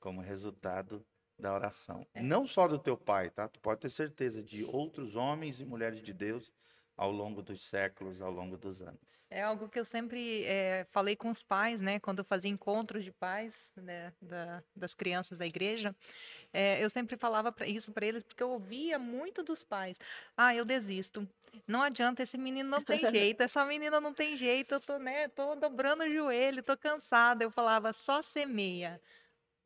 [0.00, 1.04] como resultado
[1.38, 2.06] da oração.
[2.14, 3.48] Não só do teu pai, tá?
[3.48, 6.52] Tu pode ter certeza de outros homens e mulheres de Deus
[6.96, 9.26] ao longo dos séculos, ao longo dos anos.
[9.28, 11.98] É algo que eu sempre eh, falei com os pais, né?
[11.98, 15.94] Quando eu fazia encontros de pais né, da- das crianças da igreja,
[16.52, 19.98] eh, eu sempre falava isso para eles porque eu ouvia muito dos pais.
[20.36, 21.28] Ah, eu desisto.
[21.66, 24.74] Não adianta, esse menino não tem jeito, essa menina não tem jeito.
[24.74, 25.28] Eu tô, né?
[25.28, 27.42] Tô dobrando o joelho, tô cansada.
[27.44, 29.00] Eu falava só semeia.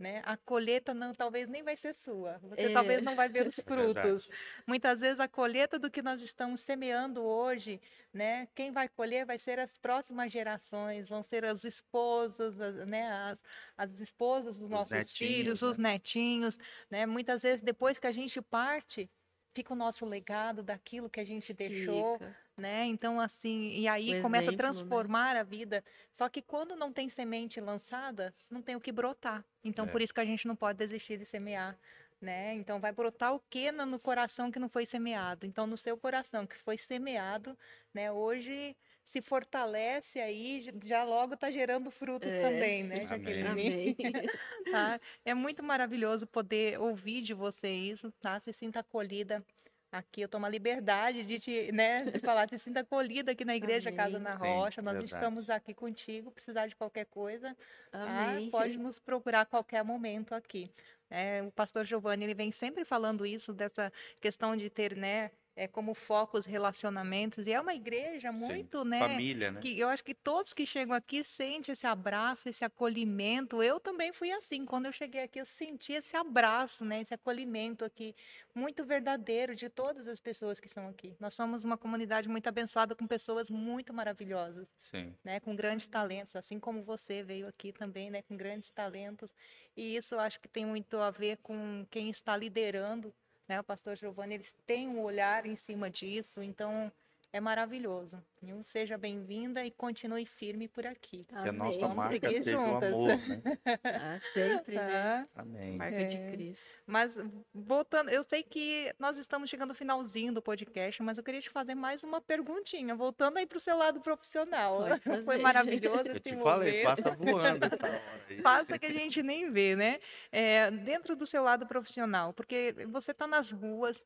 [0.01, 0.23] Né?
[0.25, 2.39] A colheita não, talvez nem vai ser sua.
[2.39, 2.73] Você É.
[2.73, 4.01] talvez não vai ver os verdade.
[4.01, 4.29] frutos.
[4.67, 7.81] Muitas vezes a colheita do que nós estamos semeando hoje
[8.13, 8.49] né?
[8.55, 13.09] Quem vai colher vai ser as próximas gerações, vão ser as esposas, as, né?
[13.09, 13.43] As,
[13.77, 15.69] as esposas dos nossos netinhos, filhos, né?
[15.69, 16.59] os netinhos,
[16.91, 17.07] né?
[17.07, 19.09] Muitas vezes depois que a gente parte,
[19.55, 22.37] fica o nosso legado daquilo que a gente deixou, Fica.
[22.61, 22.85] Né?
[22.85, 24.57] Então assim, e aí O começa a exemplo, né?
[24.57, 25.83] transformar a vida.
[26.13, 29.45] Só que quando não tem semente lançada, não tem o que brotar.
[29.65, 29.91] Então É.
[29.91, 31.79] por isso que a gente não pode desistir de semear.
[32.21, 32.53] Né?
[32.55, 35.47] Então vai brotar o que no coração que não foi semeado?
[35.47, 37.57] Então no seu coração que foi semeado,
[37.95, 38.13] né?
[38.13, 42.43] Hoje se fortalece aí, já logo está gerando frutos É.
[42.43, 43.07] também, né.
[43.07, 43.97] Jaqueline?
[44.71, 45.01] Tá?
[45.25, 48.39] É muito maravilhoso poder ouvir de você isso, tá?
[48.39, 49.45] Se sinta acolhida
[49.91, 50.21] aqui.
[50.21, 53.91] Eu tomo a liberdade de te, né, de falar, se sinta acolhida aqui na Igreja
[53.91, 54.23] Casa Amém.
[54.23, 54.83] na Sim, Rocha.
[54.83, 55.15] Nós verdade.
[55.15, 57.57] estamos aqui contigo, precisar de qualquer coisa?
[57.93, 58.51] Amém.
[58.51, 60.71] Pode nos procurar a qualquer momento aqui.
[61.11, 65.67] É, o pastor Giovanni, ele vem sempre falando isso, dessa questão de ter, né, é,
[65.67, 67.47] como foco os relacionamentos.
[67.47, 69.61] E é uma igreja muito, né, Família, né?
[69.61, 73.63] que eu acho que todos que chegam aqui sentem esse abraço, esse acolhimento.
[73.63, 74.65] Eu também fui assim.
[74.65, 77.01] Quando eu cheguei aqui, eu senti esse abraço, né?
[77.01, 78.15] Esse acolhimento aqui,
[78.55, 81.15] muito verdadeiro de todas as pessoas que estão aqui.
[81.21, 85.15] Nós somos uma comunidade muito abençoada com pessoas muito maravilhosas, Sim.
[85.25, 85.41] né?
[85.41, 88.23] Com grandes talentos, assim como você veio aqui também, né?
[88.23, 89.35] Com grandes talentos.
[89.77, 93.15] E isso eu acho que tem muito a ver com quem está liderando,
[93.51, 93.59] né?
[93.59, 96.91] O pastor Giovanni, eles têm um olhar em cima disso, então
[97.33, 98.23] é maravilhoso.
[98.43, 101.25] Então, seja bem-vinda e continue firme por aqui.
[101.25, 101.95] Que a nossa Amém.
[101.95, 102.95] marca seguir seja o juntas.
[102.95, 103.59] amor, né?
[103.85, 105.29] Ah, sempre, né?
[105.35, 105.43] Tá?
[105.43, 105.77] Amém.
[105.77, 106.05] Marca É.
[106.07, 106.71] de Cristo.
[106.87, 107.17] Mas
[107.55, 111.51] voltando, eu sei que nós estamos chegando ao finalzinho do podcast, mas eu queria te
[111.51, 114.79] fazer mais uma perguntinha, voltando aí para o seu lado profissional.
[115.25, 117.03] Foi maravilhoso Eu te falei, momento.
[117.03, 118.43] passa voando essa hora aí.
[118.43, 119.99] Passa que a gente nem vê, né?
[120.33, 124.03] É, dentro do seu lado profissional, porque você está nas ruas,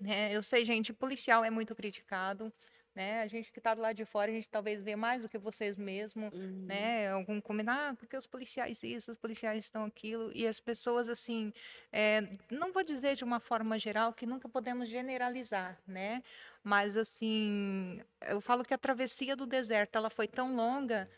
[0.00, 0.34] né?
[0.34, 2.52] Eu sei, gente, policial é muito criticado,
[2.94, 3.22] né?
[3.22, 5.38] A gente que está do lado de fora, a gente talvez vê mais do que
[5.38, 6.68] vocês mesmo, Uhum.
[6.68, 7.10] né?
[7.10, 11.52] Algum comentário, ah, porque os policiais isso, os policiais estão aquilo, e as pessoas, assim,
[11.92, 12.20] é,
[12.50, 16.22] não vou dizer de uma forma geral, que nunca podemos generalizar, né?
[16.62, 21.10] Mas, assim, eu falo que a travessia do deserto, ela foi tão longa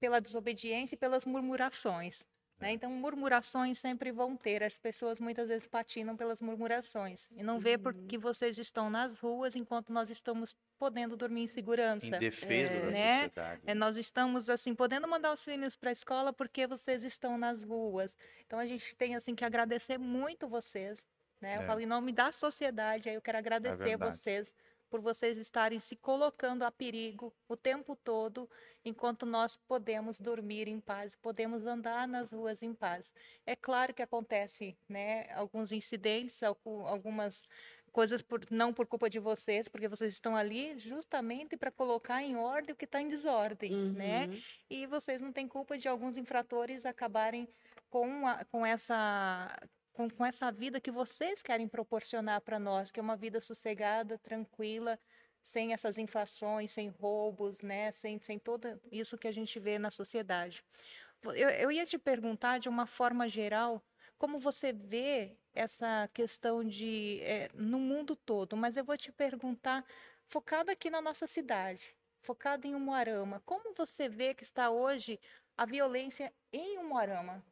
[0.00, 2.24] pela desobediência e pelas murmurações.
[2.60, 2.72] Né?
[2.72, 4.62] Então, murmurações sempre vão ter.
[4.62, 9.56] As pessoas muitas vezes patinam pelas murmurações e não vê porque vocês estão nas ruas
[9.56, 12.06] enquanto nós estamos podendo dormir em segurança.
[12.06, 13.14] Em defesa da né?
[13.24, 13.62] sociedade.
[13.66, 17.62] É, nós estamos assim podendo mandar os filhos para a escola porque vocês estão nas
[17.62, 18.16] ruas.
[18.46, 20.98] Então a gente tem assim que agradecer muito vocês,
[21.40, 21.56] né?
[21.56, 21.66] Eu É.
[21.66, 24.18] falo em nome da sociedade, aí eu quero agradecer verdade.
[24.18, 24.54] vocês
[24.90, 28.50] por vocês estarem se colocando a perigo o tempo todo,
[28.84, 33.12] enquanto nós podemos dormir em paz, podemos andar nas ruas em paz.
[33.46, 37.40] É claro que acontece, né, alguns incidentes, algu- algumas
[37.92, 42.36] coisas por, não por culpa de vocês, porque vocês estão ali justamente para colocar em
[42.36, 44.26] ordem o que está em desordem, né?
[44.26, 44.40] Uhum.
[44.68, 47.48] E vocês não têm culpa de alguns infratores acabarem
[47.88, 49.56] com, a- com essa
[50.00, 54.16] com, com essa vida que vocês querem proporcionar para nós, que é uma vida sossegada,
[54.18, 54.98] tranquila,
[55.42, 57.92] sem essas inflações, sem roubos, né?
[57.92, 60.64] Sem, sem tudo isso que a gente vê na sociedade.
[61.22, 63.82] Eu, eu ia te perguntar de uma forma geral,
[64.16, 69.84] como você vê essa questão de é, no mundo todo, mas eu vou te perguntar,
[70.24, 75.20] focado aqui na nossa cidade, focado em Umuarama, como você vê que está hoje
[75.56, 77.44] a violência em Umuarama?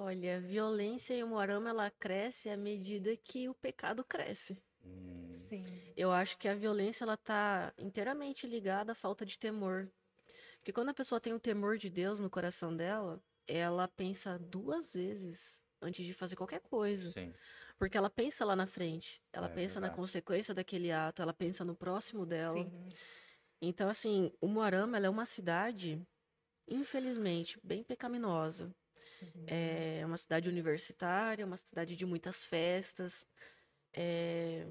[0.00, 4.56] Olha, a violência em Umuarama ela cresce à medida que o pecado cresce.
[4.84, 5.64] Hum, Sim.
[5.96, 9.90] Eu acho que a violência ela está inteiramente ligada à falta de temor.
[10.58, 14.92] Porque quando a pessoa tem o temor de Deus no coração dela, ela pensa duas
[14.92, 17.10] vezes antes de fazer qualquer coisa.
[17.12, 17.32] sim.
[17.76, 21.64] Porque ela pensa lá na frente, ela É pensa na consequência daquele ato, ela pensa
[21.64, 22.58] no próximo dela.
[22.58, 22.88] Sim.
[23.62, 26.00] Então, assim, o Moarama ela é uma cidade,
[26.68, 28.74] infelizmente, bem pecaminosa.
[29.46, 33.26] É uma cidade universitária, uma cidade de muitas festas.
[33.94, 34.66] É,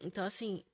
[0.00, 0.64] Então, assim,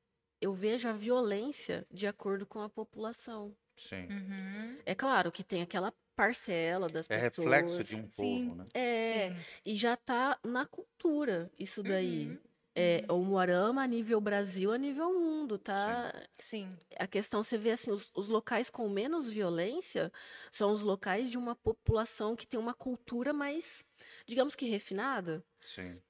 [0.41, 3.57] eu vejo a violência de acordo com a população.
[3.77, 4.07] Sim.
[4.11, 4.79] Uhum.
[4.85, 7.29] É claro que tem aquela parcela das É pessoas.
[7.51, 8.47] reflexo de um Sim.
[8.47, 8.67] povo, né?
[8.75, 9.47] É, Sim.
[9.65, 12.27] e já tá na cultura isso daí.
[12.29, 12.39] Uhum.
[12.81, 16.13] É, o Moarama a nível Brasil, a nível mundo, tá?
[16.39, 16.77] Sim.
[16.99, 20.13] A questão, você vê assim, os, os locais com menos violência
[20.51, 23.85] são os locais de uma população que tem uma cultura mais,
[24.27, 25.45] digamos que refinada.
[25.61, 26.01] Sim.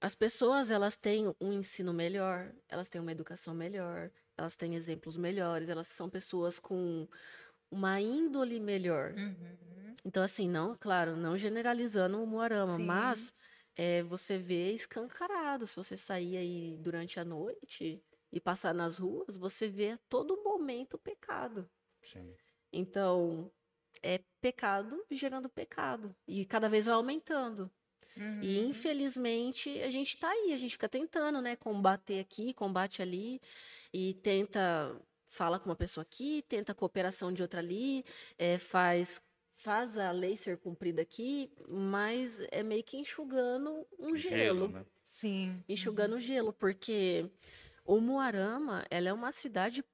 [0.00, 5.16] As pessoas, elas têm um ensino melhor, elas têm uma educação melhor, elas têm exemplos
[5.16, 7.06] melhores, elas são pessoas com
[7.70, 9.12] uma índole melhor.
[9.12, 9.94] Uhum.
[10.04, 12.84] Então, assim, não, claro, não generalizando o Moarama, Sim.
[12.84, 13.34] mas
[13.76, 15.66] é, você vê escancarado.
[15.66, 18.02] Se você sair aí durante a noite
[18.32, 21.68] e passar nas ruas, você vê a todo momento pecado.
[22.02, 22.34] Sim.
[22.72, 23.50] Então,
[24.02, 26.14] é pecado gerando pecado.
[26.26, 27.70] E cada vez vai aumentando.
[28.16, 28.42] Uhum.
[28.42, 33.40] E infelizmente a gente tá aí, a gente fica tentando, né, combater aqui, combate ali,
[33.92, 38.04] e tenta, fala com uma pessoa aqui, tenta a cooperação de outra ali,
[38.36, 39.22] é, faz,
[39.60, 44.86] faz a lei ser cumprida aqui, mas é meio que enxugando um gelo, né?
[45.04, 45.62] Sim.
[45.68, 47.30] enxugando o gelo, porque
[47.84, 49.84] o Moarama, ela é uma cidade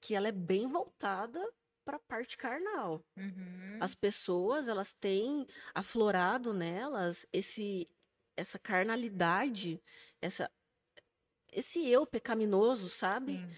[0.00, 1.44] que ela é bem voltada
[1.84, 3.04] para a parte carnal.
[3.16, 3.78] Uhum.
[3.80, 5.44] As pessoas, elas têm
[5.74, 7.88] aflorado nelas esse
[8.36, 9.82] essa carnalidade,
[10.22, 10.48] essa
[11.52, 13.38] esse eu pecaminoso, sabe?
[13.38, 13.48] Sim.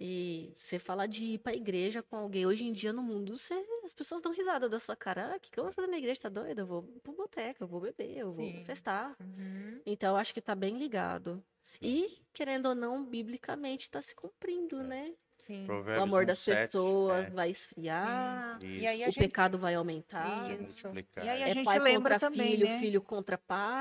[0.00, 3.54] E você fala de ir pra igreja com alguém hoje em dia no mundo, você-
[3.84, 5.34] as pessoas dão risada da sua cara.
[5.34, 6.22] Ah, o que, que eu vou fazer na igreja?
[6.22, 6.62] Tá doida?
[6.62, 8.64] Eu vou pro boteca, eu vou beber, eu vou Sim.
[8.64, 9.14] festar.
[9.20, 9.80] Uhum.
[9.84, 11.44] Então, acho que tá bem ligado.
[11.82, 15.14] E, querendo ou não, biblicamente tá se cumprindo, né?
[15.46, 15.76] Sim.
[15.92, 19.74] O amor das 1:7, pessoas é, vai esfriar, E aí a o gente pecado vai
[19.74, 20.58] aumentar.
[20.58, 20.98] Isso.
[20.98, 21.10] multiplicar.
[21.18, 22.90] E aí a É gente pai lembra contra também, filho, né?
[22.90, 23.38] filho contra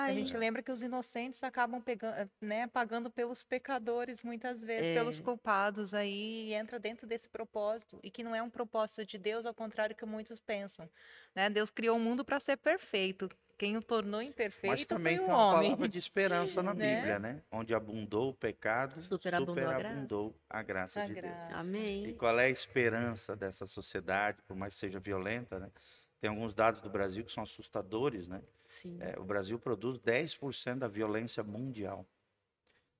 [0.07, 0.13] A pai.
[0.13, 4.91] gente lembra que os inocentes acabam pegando, né, pagando pelos pecadores muitas vezes, É.
[4.91, 9.17] pelos culpados aí, e entra dentro desse propósito, e que não é um propósito de
[9.17, 10.89] Deus, ao contrário que muitos pensam,
[11.35, 11.49] né?
[11.49, 13.29] Deus criou o mundo para ser perfeito.
[13.59, 15.63] Quem o tornou imperfeito Mas também foi tem o uma homem.
[15.71, 16.95] palavra de esperança na Né?
[16.95, 17.41] Bíblia, né?
[17.51, 19.77] Onde abundou o pecado, Superabundou a graça.
[19.77, 21.25] superabundou a graça A de Deus.
[21.25, 21.51] graça.
[21.51, 22.15] E Amém.
[22.15, 25.69] qual é a esperança dessa sociedade, por mais que seja violenta, né?
[26.21, 28.41] Tem alguns dados do Brasil que são assustadores, né?
[28.65, 28.97] Sim.
[29.01, 32.05] É, o Brasil produz 10% da violência mundial.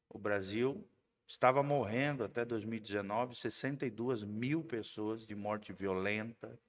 [0.10, 0.86] O Brasil
[1.26, 6.60] estava morrendo até 2019 62 mil pessoas de morte violenta,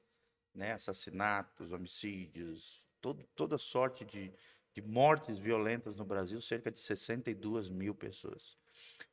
[0.55, 0.73] né?
[0.75, 4.33] assassinatos, homicídios, todo, toda sorte de,
[4.73, 8.57] de mortes violentas no Brasil, cerca de 62 mil pessoas.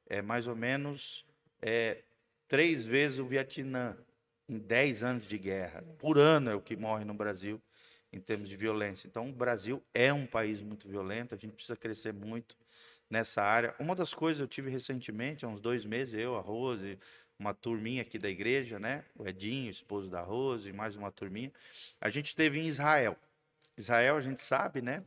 [0.07, 1.25] É mais ou menos
[1.61, 2.03] é,
[2.47, 3.97] três vezes o Vietnã
[4.47, 5.83] em 10 anos de guerra.
[5.97, 7.61] Por ano é o que morre no Brasil
[8.11, 9.07] em termos de violência.
[9.07, 12.55] Então, o Brasil é um país muito violento, a gente precisa crescer muito
[13.09, 13.75] nessa área.
[13.79, 16.97] Uma das coisas eu tive recentemente, há uns dois meses, eu, a Rose,
[17.39, 19.03] uma turminha aqui da igreja, né?
[19.15, 21.51] O Edinho, esposo da Rose, mais uma turminha.
[22.01, 23.17] A gente esteve em Israel.
[23.77, 25.03] Israel, a gente sabe, né?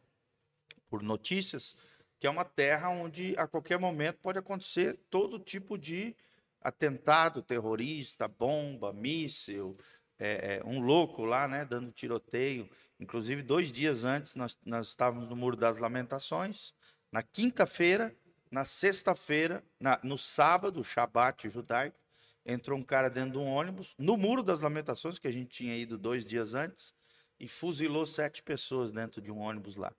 [0.89, 1.77] Por notícias,
[2.19, 6.15] que é uma terra onde a qualquer momento pode acontecer todo tipo de
[6.61, 9.77] atentado terrorista, bomba, míssil,
[10.19, 12.69] é, é, um louco lá, né, dando tiroteio.
[12.99, 16.75] Inclusive, dois dias antes, nós, nós estávamos no Muro das Lamentações.
[17.11, 18.15] Na quinta-feira,
[18.51, 19.65] na sexta-feira,
[20.03, 21.99] no sábado, Shabat judaico,
[22.45, 25.77] entrou um cara dentro de um ônibus, no Muro das Lamentações, que a gente tinha
[25.77, 26.95] ido dois dias antes,
[27.41, 29.93] e fuzilou sete pessoas dentro de um ônibus lá.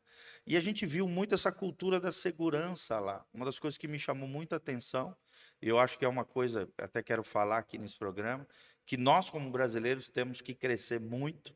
[0.45, 3.25] E a gente viu muito essa cultura da segurança lá.
[3.33, 5.15] Uma das coisas que me chamou muita atenção,
[5.59, 8.47] e eu acho que é uma coisa, até quero falar aqui nesse programa,
[8.85, 11.55] que nós, como brasileiros, temos que crescer muito,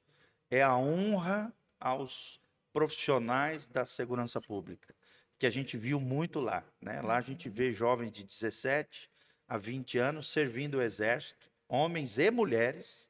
[0.50, 2.42] é a honra aos
[2.74, 4.94] profissionais da segurança pública,
[5.38, 6.64] que a gente viu muito lá.
[6.82, 7.00] Né?
[7.02, 9.10] Lá a gente vê jovens de 17
[9.48, 13.10] a 20 anos servindo o exército, homens e mulheres.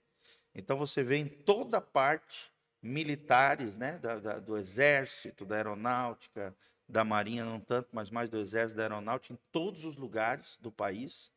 [0.53, 2.51] Então você vê em toda parte
[2.85, 3.97] militares né?
[3.97, 6.55] da- da- do exército, da aeronáutica,
[6.87, 10.71] da Marinha, não tanto, mas mais do Exército, da Aeronáutica, em todos os lugares do
[10.71, 11.31] país,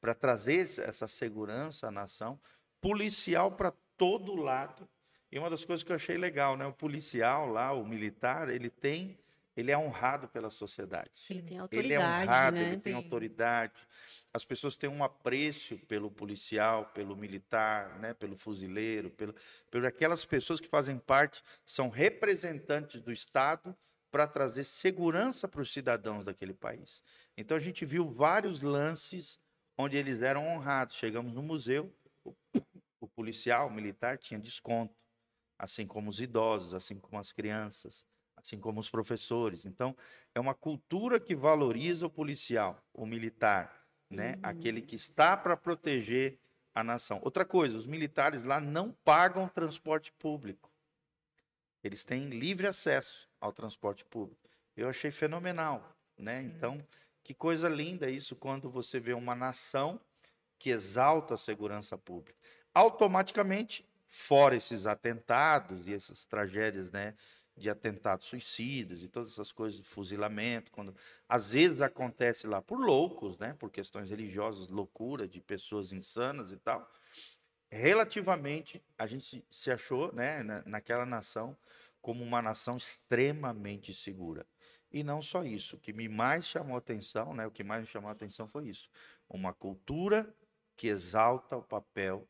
[0.00, 2.40] para trazer essa segurança à nação,
[2.80, 4.88] policial para todo lado.
[5.30, 6.64] E uma das coisas que eu achei legal, né?
[6.66, 9.18] O policial lá, o militar, ele tem,
[9.56, 11.10] ele é honrado pela sociedade.
[11.28, 12.62] Ele tem autoridade, ele é honrado, né?
[12.62, 12.96] ele tem Sim.
[12.96, 13.72] autoridade.
[14.32, 18.14] As pessoas têm um apreço pelo policial, pelo militar, né?
[18.14, 19.34] Pelo fuzileiro, pelo,
[19.70, 23.76] por aquelas pessoas que fazem parte, são representantes do Estado
[24.10, 27.02] para trazer segurança para os cidadãos daquele país.
[27.36, 29.38] Então a gente viu vários lances
[29.76, 30.96] onde eles eram honrados.
[30.96, 31.92] Chegamos no museu,
[32.24, 32.34] o,
[33.00, 34.94] o policial, o militar tinha desconto,
[35.58, 38.04] assim como os idosos, assim como as crianças,
[38.42, 39.64] assim como os professores.
[39.64, 39.96] Então
[40.34, 44.38] é uma cultura que valoriza o policial, o militar, né?
[44.42, 46.38] Aquele que está para proteger
[46.74, 47.20] a nação.
[47.22, 50.70] Outra coisa, os militares lá não pagam transporte público.
[51.82, 54.48] Eles têm livre acesso ao transporte público.
[54.76, 56.40] Eu achei fenomenal, né?
[56.40, 56.84] Então,
[57.22, 60.00] que coisa linda isso quando você vê uma nação
[60.58, 62.38] que exalta a segurança pública.
[62.74, 67.14] Automaticamente, fora esses atentados e essas tragédias, né,
[67.60, 70.94] de atentados suicidas e todas essas coisas de fuzilamento, quando
[71.28, 76.56] às vezes acontece lá por loucos, né, por questões religiosas, loucura de pessoas insanas e
[76.56, 76.90] tal.
[77.70, 81.56] Relativamente, a gente se achou, né, na- naquela nação
[82.00, 84.46] como uma nação extremamente segura.
[84.90, 87.86] E não só isso, o que me mais chamou atenção, né, o que mais me
[87.86, 88.90] chamou atenção foi isso,
[89.28, 90.34] uma cultura
[90.76, 92.26] que exalta o papel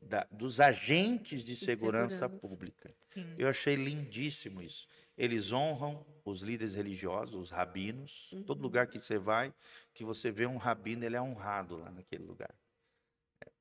[0.00, 2.28] da- dos agentes de De segurança segurança.
[2.28, 2.94] pública.
[3.08, 3.34] Sim.
[3.38, 4.86] Eu achei lindíssimo isso.
[5.16, 8.30] Eles honram os líderes religiosos, os rabinos.
[8.46, 8.62] Todo Uhum.
[8.62, 9.52] lugar que você vai,
[9.92, 12.54] que você vê um rabino, ele é honrado lá naquele lugar.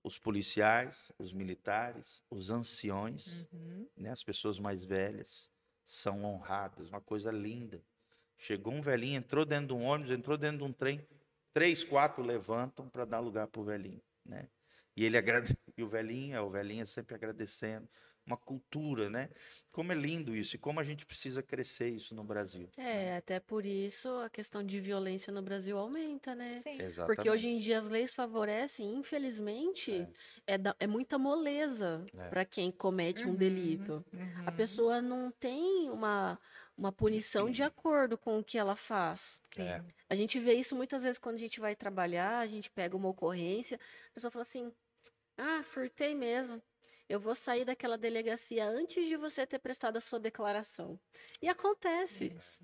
[0.03, 3.87] Os policiais, os militares, os anciões, Uhum.
[3.97, 5.49] né, as pessoas mais velhas,
[5.85, 6.89] são honradas.
[6.89, 7.81] Uma coisa linda.
[8.37, 11.05] Chegou um velhinho, entrou dentro de um ônibus, entrou dentro de um trem,
[11.53, 14.47] três, quatro levantam para dar lugar para o velhinho, né?
[14.95, 15.55] E ele agrade...
[15.77, 17.87] e o velhinho, o velhinho sempre agradecendo.
[18.25, 19.29] Uma cultura, né?
[19.71, 22.69] Como é lindo isso e como a gente precisa crescer isso no Brasil.
[22.77, 26.59] É, até por isso a questão de violência no Brasil aumenta, né?
[26.59, 26.79] Sim.
[26.79, 27.15] Exatamente.
[27.17, 30.07] Porque hoje em dia as leis favorecem, infelizmente,
[30.45, 32.29] é, da- é muita moleza É.
[32.29, 34.05] para quem comete um Uhum, delito.
[34.45, 34.57] A uhum.
[34.57, 36.39] pessoa não tem uma,
[36.79, 39.41] uma punição de acordo com o que ela faz.
[39.57, 39.83] É.
[40.09, 43.09] A gente vê isso muitas vezes quando a gente vai trabalhar, a gente pega uma
[43.09, 43.77] ocorrência,
[44.09, 44.71] a pessoa fala assim:
[45.37, 46.61] ah, furtei mesmo.
[47.07, 50.99] Eu vou sair daquela delegacia antes de você ter prestado a sua declaração.
[51.41, 52.25] E acontece.
[52.25, 52.63] E Isso.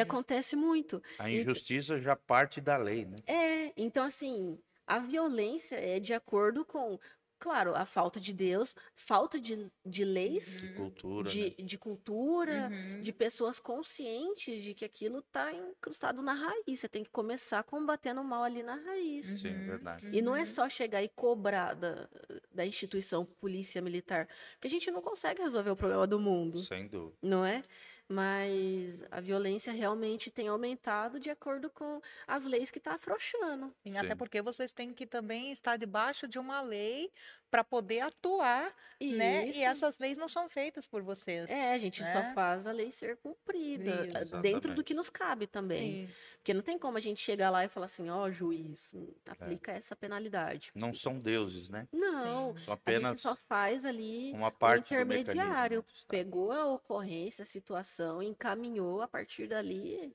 [0.00, 1.00] acontece muito.
[1.18, 3.16] A injustiça já parte da lei, né?
[3.26, 6.98] É, então assim, a violência é de acordo com,
[7.38, 11.54] claro, a falta de Deus, falta de, de leis, De cultura, de, né?
[11.64, 13.00] de cultura, Uhum.
[13.00, 16.80] de pessoas conscientes de que aquilo está incrustado na raiz.
[16.80, 19.26] Você tem que começar combatendo o mal ali na raiz.
[19.26, 19.66] Sim, é Uhum.
[19.66, 20.08] verdade.
[20.12, 22.08] E não é só chegar e cobrar da,
[22.52, 26.86] da instituição polícia militar, porque a gente não consegue resolver o problema do mundo, Sem
[26.88, 27.16] dúvida.
[27.22, 27.62] não é?
[28.08, 33.74] Mas a violência realmente tem aumentado de acordo com as leis que tá afrouxando.
[33.84, 37.10] Sim, até porque vocês têm que também estar debaixo de uma lei
[37.56, 39.48] para poder atuar, né?
[39.48, 39.58] Isso.
[39.58, 41.48] E essas leis não são feitas por vocês.
[41.48, 42.12] É, a gente né?
[42.12, 44.36] só faz a lei ser cumprida, Isso.
[44.36, 46.06] eh, dentro do que nos cabe também.
[46.06, 46.12] Sim.
[46.34, 48.98] Porque não tem como a gente chegar lá e falar assim, ó, juiz, É.
[48.98, 50.70] hum, aplica essa penalidade.
[50.74, 51.88] Não são deuses, né?
[51.90, 55.82] Não, São a gente apenas só faz ali uma o parte do intermediário.
[56.08, 60.14] Pegou a ocorrência, a situação, encaminhou, a partir dali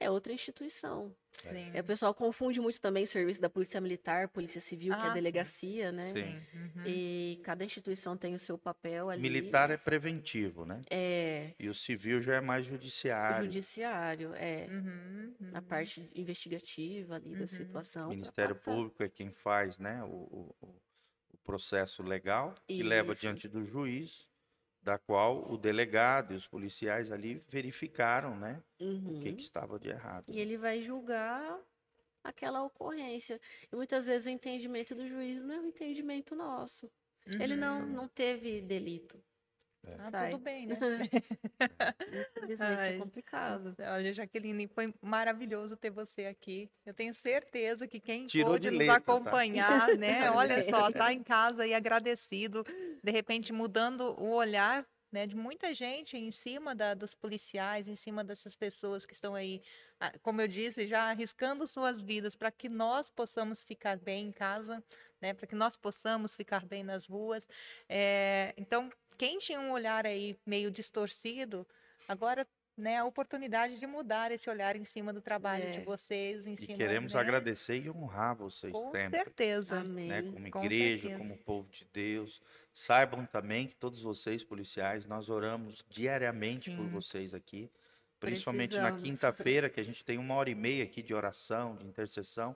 [0.00, 1.14] é outra instituição.
[1.32, 1.70] Sim.
[1.72, 5.04] É, o pessoal confunde muito também o serviço da Polícia Militar, Polícia Civil, que é
[5.04, 5.14] Ah, a sim.
[5.14, 6.12] delegacia, né?
[6.14, 6.58] Sim.
[6.58, 6.86] Uhum.
[6.86, 9.20] E cada instituição tem o seu papel ali.
[9.22, 10.80] Militar é mas preventivo, né?
[10.90, 13.44] é E o civil já é mais o judiciário.
[13.44, 15.62] judiciário, é Uhum, a uhum.
[15.64, 17.46] parte investigativa ali da Uhum.
[17.46, 18.04] situação.
[18.04, 18.56] O pra Ministério.
[18.56, 20.80] Público é quem faz né, o, o- o-
[21.44, 24.28] processo legal, que leva diante do juiz,
[24.82, 29.20] da qual o delegado e os policiais ali verificaram né, o que, Uhum.
[29.36, 30.24] que estava de errado.
[30.28, 31.58] E ele vai julgar
[32.24, 33.40] aquela ocorrência.
[33.72, 36.90] E muitas vezes o entendimento do juiz não é o entendimento nosso.
[37.38, 37.86] Ele não, Uhum.
[37.92, 39.22] não teve delito.
[39.86, 39.94] É.
[39.98, 40.30] Ah, sai.
[40.30, 40.76] tudo bem, né?
[42.36, 43.74] Infelizmente é complicado.
[43.78, 46.70] Olha, Jaqueline, foi maravilhoso ter você aqui.
[46.84, 49.12] Eu tenho certeza que quem Tirou pôde de nos letra, tá?
[49.12, 50.30] acompanhar, né?
[50.32, 52.64] Olha só, tá em casa e agradecido,
[53.02, 57.94] de repente mudando o olhar, né, de muita gente em cima da- dos policiais, em
[57.94, 59.60] cima dessas pessoas que estão aí,
[59.98, 64.32] ah, como eu disse, já arriscando suas vidas para que nós possamos ficar bem em
[64.32, 64.84] casa,
[65.20, 65.34] né?
[65.34, 67.46] Para que nós possamos ficar bem nas ruas.
[67.88, 71.66] É, então, quem tinha um olhar aí meio distorcido,
[72.08, 72.46] agora
[72.76, 75.70] né, a oportunidade de mudar esse olhar em cima do trabalho É.
[75.70, 77.20] de vocês, em E cima, queremos né?
[77.20, 79.18] agradecer e honrar vocês Com sempre.
[79.18, 79.80] certeza.
[79.80, 80.08] Amém.
[80.08, 81.18] né, como Com igreja, certeza.
[81.18, 82.40] como povo de Deus.
[82.72, 86.90] Saibam também que todos vocês, policiais, nós oramos diariamente por Sim.
[86.90, 87.70] vocês aqui.
[88.18, 89.02] Principalmente na Precisamos.
[89.02, 92.54] quinta-feira, que a gente tem uma hora e meia aqui de oração, de intercessão.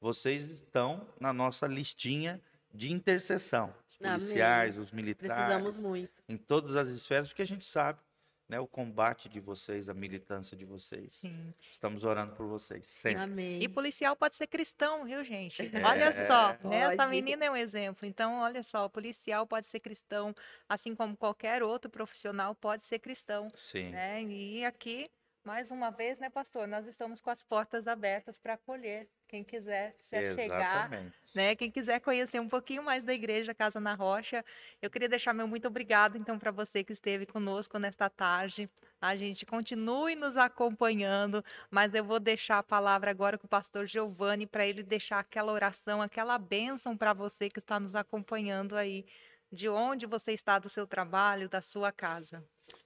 [0.00, 2.42] Vocês estão na nossa listinha
[2.72, 3.72] de intercessão.
[3.88, 4.18] Os Amém.
[4.18, 6.22] policiais, os militares, Precisamos muito.
[6.28, 8.00] em todas as esferas, porque a gente sabe
[8.48, 11.14] né, o combate de vocês, a militância de vocês.
[11.14, 11.54] Sim.
[11.70, 13.22] Estamos orando por vocês, sempre.
[13.22, 13.62] Amém.
[13.62, 15.62] E policial pode ser cristão, viu, gente?
[15.62, 15.82] É.
[15.84, 16.80] Olha só, né?
[16.80, 18.06] essa menina é um exemplo.
[18.06, 20.34] Então, olha só, o policial pode ser cristão,
[20.68, 23.90] assim como qualquer outro profissional pode ser cristão, Sim.
[23.90, 24.22] né?
[24.22, 25.10] E aqui,
[25.42, 29.96] mais uma vez, né, pastor, nós estamos com as portas abertas para acolher quem quiser
[30.00, 30.90] já chegar,
[31.34, 31.56] né?
[31.56, 34.44] Quem quiser conhecer um pouquinho mais da igreja Casa na Rocha,
[34.80, 38.70] eu queria deixar meu muito obrigado então para você que esteve conosco nesta tarde.
[39.00, 43.88] A gente continue nos acompanhando, mas eu vou deixar a palavra agora com o pastor
[43.88, 49.04] Giovanni para ele deixar aquela oração, aquela bênção para você que está nos acompanhando aí,
[49.50, 52.44] de onde você está do seu trabalho, da sua casa.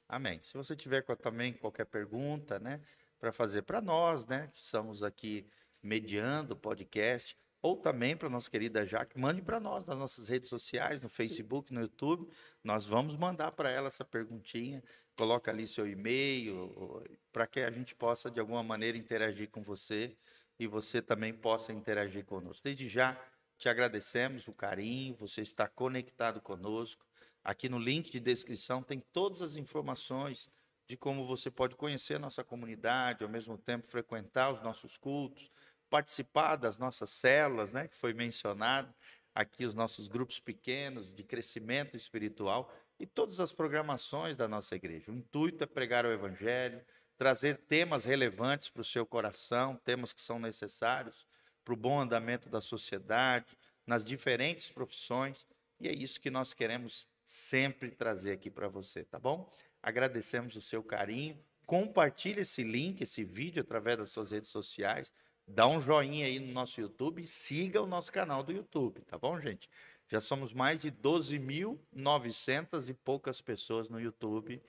[0.08, 0.40] Amém.
[0.42, 2.80] Se você tiver também qualquer pergunta, né,
[3.20, 5.46] para fazer para nós, né, que estamos aqui
[5.82, 10.48] mediando o podcast, ou também para nossa querida Jaque, mande para nós nas nossas redes
[10.48, 12.28] sociais, no Facebook, no YouTube.
[12.62, 14.82] Nós vamos mandar para ela essa perguntinha.
[15.16, 17.02] Coloca ali seu e-mail,
[17.32, 20.16] para que a gente possa de alguma maneira interagir com você
[20.58, 22.62] e você também possa interagir conosco.
[22.62, 23.20] Desde já
[23.56, 27.04] te agradecemos o carinho, você está conectado conosco.
[27.42, 30.48] Aqui no link de descrição tem todas as informações
[30.86, 35.50] de como você pode conhecer a nossa comunidade, ao mesmo tempo frequentar os nossos cultos,
[35.90, 38.94] participar das nossas células, né, que foi mencionado
[39.34, 45.12] aqui os nossos grupos pequenos de crescimento espiritual e todas as programações da nossa igreja.
[45.12, 46.82] O intuito é pregar o evangelho,
[47.16, 51.26] trazer temas relevantes para o seu coração, temas que são necessários
[51.64, 55.46] para o bom andamento da sociedade, nas diferentes profissões,
[55.80, 59.52] e é isso que nós queremos sempre trazer aqui para você, tá bom?
[59.82, 61.38] Agradecemos o seu carinho.
[61.66, 65.12] Compartilhe esse link, esse vídeo através das suas redes sociais.
[65.48, 69.16] Dá um joinha aí no nosso YouTube e siga o nosso canal do YouTube, tá
[69.16, 69.68] bom, gente?
[70.06, 74.62] Já somos mais de 12.900 e poucas pessoas no YouTube.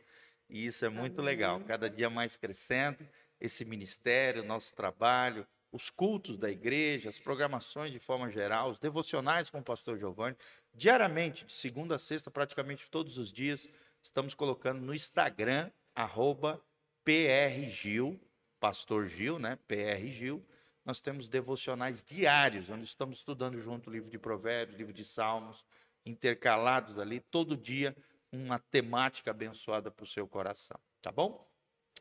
[0.50, 1.56] E isso é muito legal.
[1.56, 1.68] Amém.
[1.68, 2.98] Cada dia mais crescendo
[3.40, 9.50] esse ministério, nosso trabalho, os cultos da igreja, as programações de forma geral, os devocionais
[9.50, 10.36] com o pastor Giovanni.
[10.74, 13.68] Diariamente, de segunda a sexta, praticamente todos os dias,
[14.02, 16.62] estamos colocando no Instagram, arroba
[17.04, 18.20] PRGil,
[18.60, 19.58] Pastor Gil, né?
[19.68, 20.46] PR Gil.
[20.90, 25.64] Nós temos devocionais diários, onde estamos estudando junto o livro de Provérbios, livro de Salmos,
[26.04, 27.96] intercalados ali, todo dia,
[28.32, 31.48] uma temática abençoada para o seu coração, tá bom?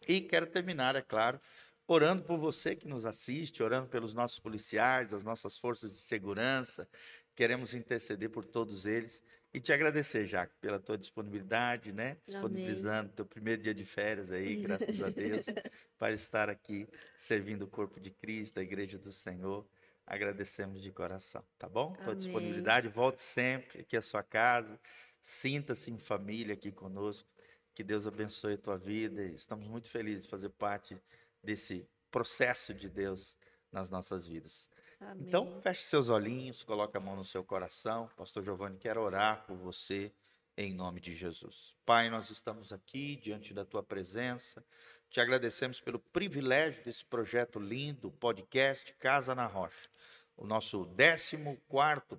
[0.09, 1.39] E quero terminar, é claro,
[1.87, 6.89] orando por você que nos assiste, orando pelos nossos policiais, as nossas forças de segurança.
[7.37, 9.23] Queremos interceder por todos eles
[9.53, 12.19] e te agradecer, Jaque, pela tua disponibilidade, né?
[12.25, 15.47] Disponibilizando teu primeiro dia de férias aí, graças a Deus,
[15.99, 16.87] para estar aqui
[17.17, 19.67] servindo o corpo de Cristo, a igreja do Senhor.
[20.07, 21.93] Agradecemos de coração, tá bom?
[21.93, 22.17] Tua Amém.
[22.17, 24.79] disponibilidade, volte sempre aqui à sua casa,
[25.21, 27.29] sinta-se em família aqui conosco.
[27.75, 29.23] Que Deus abençoe a tua vida.
[29.23, 30.97] e Estamos muito felizes de fazer parte
[31.43, 33.37] desse processo de Deus
[33.71, 34.71] nas nossas vidas.
[35.01, 35.29] Amém.
[35.29, 38.11] Então, feche seus olhinhos, coloque a mão no seu coração.
[38.17, 40.13] Pastor Giovanni quer orar por você
[40.57, 41.77] em nome de Jesus.
[41.87, 44.65] Pai, nós estamos aqui diante da tua presença.
[45.09, 49.89] Te agradecemos pelo privilégio desse projeto lindo, podcast Casa na Rocha.
[50.37, 51.37] O nosso 14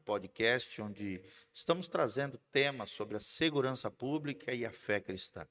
[0.05, 1.21] podcast, onde
[1.53, 5.45] estamos trazendo temas sobre a segurança pública e a fé cristã.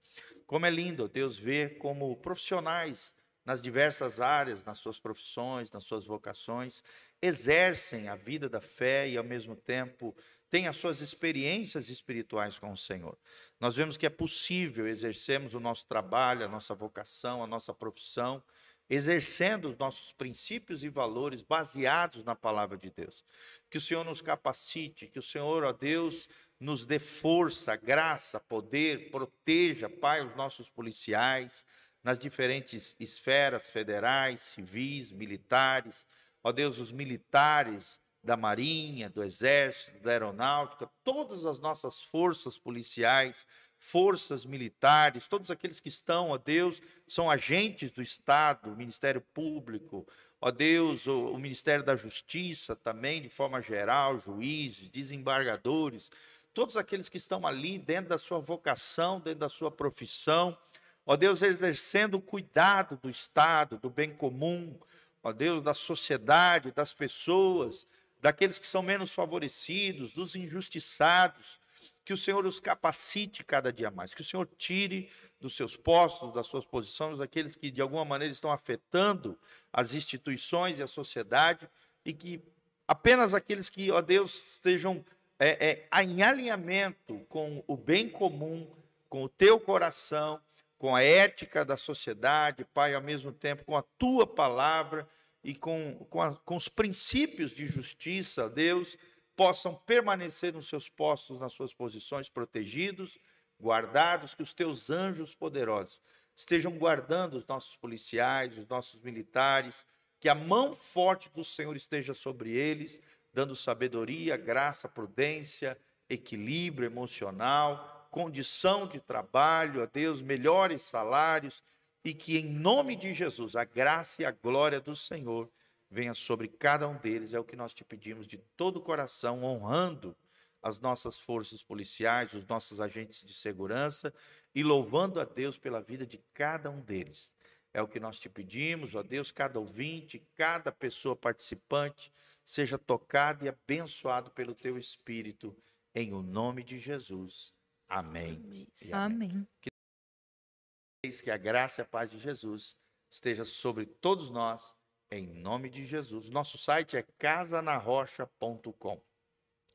[0.47, 3.15] Como é lindo, Deus, ver como profissionais
[3.49, 6.83] nas diversas áreas, nas suas profissões, nas suas vocações,
[7.21, 10.15] exercem a vida da fé e, ao mesmo tempo,
[10.51, 13.19] têm as suas experiências espirituais com o Senhor.
[13.61, 18.43] Nós vemos que é possível exercermos o nosso trabalho, a nossa vocação, a nossa profissão,
[18.89, 23.25] exercendo os nossos princípios e valores baseados na palavra de Deus.
[23.69, 26.29] Que o Senhor nos capacite, que o Senhor, ó Deus,
[26.59, 31.65] nos dê força, graça, poder, proteja, Pai, os nossos policiais,
[32.03, 36.07] nas diferentes esferas federais, civis, militares,
[36.43, 43.47] ó Deus, os militares da Marinha, do Exército, da Aeronáutica, todas as nossas forças policiais,
[43.79, 50.07] forças militares, todos aqueles que estão, ó Deus, são agentes do Estado, Ministério Público,
[50.41, 56.11] ó Deus, o, o Ministério da Justiça também, de forma geral, juízes, desembargadores,
[56.53, 60.59] todos aqueles que estão ali dentro da sua vocação, dentro da sua profissão,
[61.07, 64.77] ó Deus, exercendo o cuidado do Estado, do bem comum,
[65.23, 67.87] ó Deus, da sociedade, das pessoas,
[68.21, 71.61] daqueles que são menos favorecidos, dos injustiçados,
[72.05, 76.33] que o Senhor os capacite cada dia mais, que o Senhor tire dos seus postos,
[76.33, 79.39] das suas posições, daqueles que de alguma maneira estão afetando
[79.73, 81.69] as instituições e a sociedade,
[82.05, 82.43] e que
[82.87, 85.05] apenas aqueles que, ó Deus, estejam
[85.39, 88.67] é, é, em alinhamento com o bem comum,
[89.09, 90.41] com o teu coração,
[90.79, 95.07] com a ética da sociedade, Pai, ao mesmo tempo com a tua palavra
[95.43, 98.97] e com, com, a, com os princípios de justiça, Deus,
[99.37, 103.19] possam permanecer nos seus postos, nas suas posições, protegidos,
[103.61, 106.01] guardados, que os teus anjos poderosos
[106.39, 109.85] estejam guardando os nossos policiais, os nossos militares,
[110.21, 113.03] que a mão forte do Senhor esteja sobre eles,
[113.35, 115.77] dando sabedoria, graça, prudência,
[116.09, 121.63] equilíbrio emocional, condição de trabalho, a Deus, melhores salários,
[122.05, 125.51] e que em nome de Jesus a graça e a glória do Senhor
[125.91, 129.43] venha sobre cada um deles, é o que nós te pedimos de todo o coração,
[129.43, 130.17] honrando
[130.63, 134.13] as nossas forças policiais, os nossos agentes de segurança
[134.55, 137.33] e louvando a Deus pela vida de cada um deles.
[137.73, 142.13] É o que nós te pedimos, ó Deus, cada ouvinte, cada pessoa participante
[142.45, 145.55] seja tocado e abençoado pelo teu Espírito,
[145.95, 147.53] em o nome de Jesus.
[147.89, 148.43] Amém.
[148.45, 148.69] Amém.
[148.93, 149.49] amém.
[149.63, 152.77] Que, a graça e a paz de Jesus
[153.11, 154.75] esteja sobre todos nós
[155.11, 156.29] em nome de Jesus.
[156.29, 159.01] Nosso site é casanarrocha.com.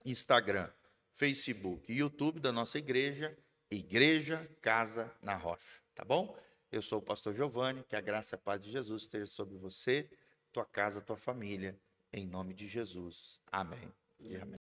[0.05, 0.69] Instagram,
[1.11, 3.37] Facebook e YouTube da nossa igreja,
[3.71, 5.81] Igreja Casa na Rocha.
[5.95, 6.37] Tá bom?
[6.71, 9.57] Eu sou o pastor Giovanni, que a graça e a paz de Jesus esteja sobre
[9.57, 10.09] você,
[10.51, 11.79] tua casa, tua família,
[12.11, 13.39] em nome de Jesus.
[13.51, 13.91] Amém.
[14.19, 14.62] E amém.